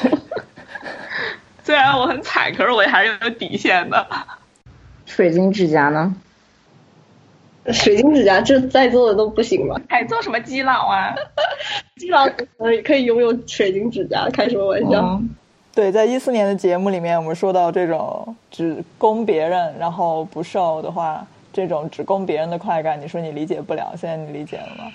[1.62, 4.04] 虽然我很惨，可是我还是有底线的。
[5.06, 6.12] 水晶指甲呢？
[7.66, 9.80] 水晶指甲，这在座的都不行吧？
[9.88, 11.14] 还 做什么基佬啊？
[11.96, 12.26] 基佬
[12.58, 15.00] 可以可以拥有水晶指甲，开什么玩笑？
[15.00, 15.30] 嗯，
[15.74, 24.90] 对，在一四年的节目里面，我们说到这种只供别人然后不受的话，这种只供别人的快感，你说你理解不了，现在你理解了吗？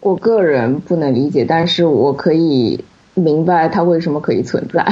[0.00, 2.82] 我个人不能理解，但是我可以
[3.14, 4.86] 明白它为什么可以存在。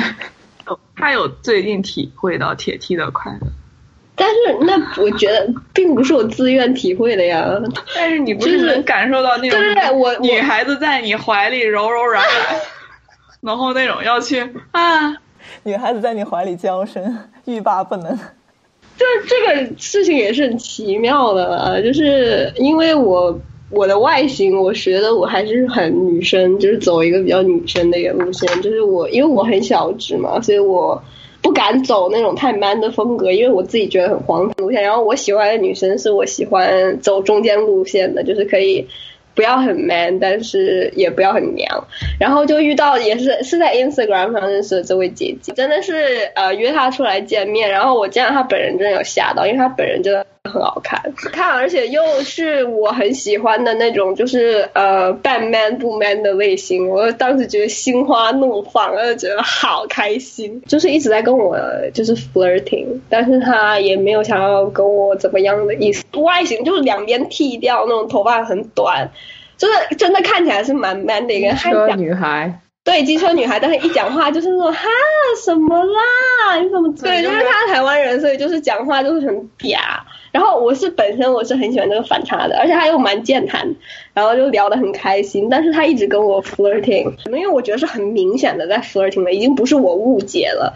[0.96, 3.46] 他有最近体会到铁梯的快乐，
[4.16, 7.46] 但是那我觉得并不是我自愿体会的呀。
[7.94, 12.60] 但是你不是是能感受到那种对对对我我女孩子在你怀里柔柔软软，
[13.42, 14.40] 然后那种要去
[14.72, 15.16] 啊，
[15.64, 18.18] 女孩子在你怀里娇生， 欲罢不能。
[18.98, 23.38] 就是这个事情也是很奇妙的了，就是因为我
[23.68, 28.48] 我的外形，我觉得我还是很女生，就是走一个比较女生的一个路线。
[28.62, 31.02] 就是我因为我很小只嘛，所以我
[31.46, 34.82] 不敢走那种太 man 的风格，因为我自己觉得很荒唐路线。
[34.82, 38.88] 然后我喜欢的女生是我喜欢走中间路线的，就是可以。
[39.36, 41.86] 不要很 man，但是也不要很娘，
[42.18, 51.00] 然后就遇到也是是在 Instagram 上认识的这位姐姐，真的是呃约她出来见面，然后我见到她本人真的有吓到，因为她本人真的很好看，
[51.32, 61.58] 看而且又是我很喜欢的那种，就是呃半 man 不 man 的类型，我当时觉得心花怒放，我就觉得好开心，就是一直在跟我
[61.92, 69.10] 就是 flirting，但是他也没有想要跟我怎么样的意思，外形就是两边剃掉那种头发很短。
[69.58, 74.86] 就是真的看起来是蛮 man 的一个人，还车女孩，对机车女孩，但是一讲话就是那种哈
[75.42, 77.22] 什么啦，你怎么对？
[77.22, 79.78] 就就是是他台湾人，所以就是讲话就是很嗲。
[80.36, 83.66] 然后我是本身我是很喜欢这个反差的，而且他又蛮健谈，
[84.12, 85.48] 然后就聊得很开心。
[85.48, 90.74] 但是他一直跟我 flirting，可能因为我觉得是很明显的在 flirting 了，已经不是我误解了。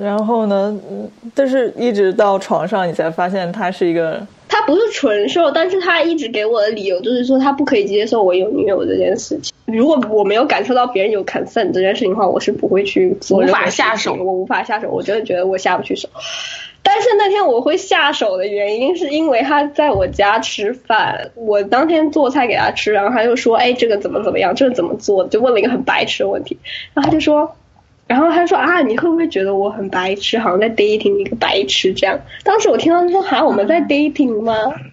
[0.00, 9.53] 然后呢，嗯但是一直到床上，你才发现他是一个他不是纯受，但是他一直给我的理由就是说他不可以接受我有女友这件事情。
[9.66, 16.08] 如果我没有感受到别人有 consent 这件事情的话，我是不会去做无法下手我无法下手，我真的觉得我下不去手。
[16.82, 26.58] 但是那天我会下手的原因，是因为他在我家吃饭，我当天做菜给他吃，然后他就说：“哎，这个怎么怎么样，这个怎么做？”就问了一个很白痴的问题，
[26.92, 27.56] 然后他就说。
[28.06, 32.20] 然后他说啊，你会不会觉得我很白痴，好像在 dating 一个白痴这样？
[32.44, 34.52] 当时我听到他说哈，我们在 dating 吗？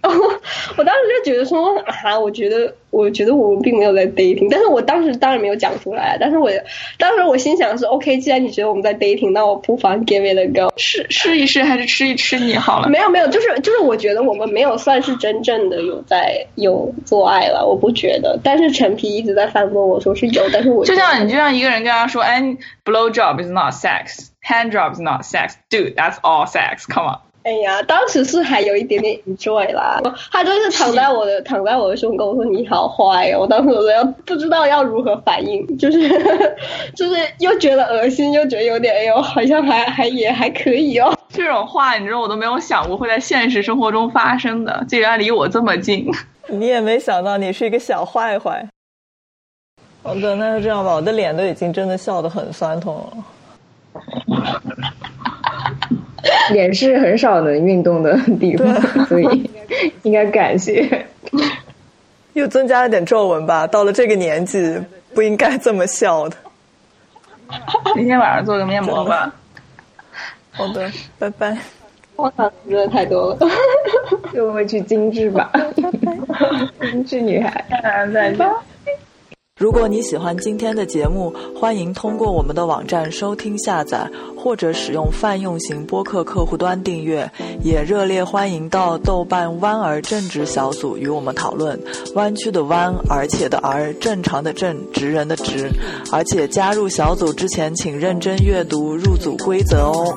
[0.78, 6.50] 我当时就觉得说啊，我觉得我觉得我们并没有在 dating，但是我当时当然没有讲出来，但是我
[6.98, 12.88] 当时我心想是 OK，既然你觉得我们在 dating，那我不妨 give it a go，试试一试还是吃一吃你好了。
[12.90, 22.42] 没有没有，就是就是我觉得我们没有算是真正的有在有做爱了，我不觉得，但是陈皮一直在反驳我说是有，但是我就像你就像一个人跟他说，哎
[22.84, 27.31] ，blow job is not sex，hand job is not sex，dude，that's all sex，come on。
[27.44, 36.08] 哎呀，当时是还有一点点 enjoy 啦，他就是躺在我的躺在我的胸口说你好坏哦，我当时我都要不知道要如何反应，就是
[36.94, 41.12] 就是又觉得恶心，又觉得有点哎呦，好像还还也还可以哦。
[41.30, 46.06] 这种话你知道我都没有想过会在现实生活中发生的，竟然离我这么近。
[46.46, 48.64] 你也没想到你是一个小坏坏。
[50.04, 53.24] 好的，那就这样吧，我的脸都已经真的笑得很酸痛了。
[56.52, 59.50] 脸是很少能运动的地方，所以
[60.02, 61.06] 应该感谢。
[62.34, 64.80] 又增加了点皱纹吧，到了这个年纪
[65.14, 66.36] 不应该这么笑的。
[67.94, 69.34] 明天晚上做个面膜吧。
[70.50, 71.56] 好的，拜拜。
[72.16, 73.38] 我操，真的太多了。
[74.32, 75.50] 就会去精致吧，
[76.80, 77.64] 精致女孩。
[78.12, 78.48] 再见。
[79.62, 87.30] 如果你喜欢今天的节目，欢迎通过我们的网站收听、下载，或者使用泛用型播客客户端订阅。
[87.62, 91.80] 也热烈欢迎到豆瓣弯儿正直小组与我们讨论。
[92.16, 95.70] 弯曲的弯，而且的而，正常的正，直人的直。
[96.10, 100.12] 而且加入小组之前，请认真阅读入组规则哦。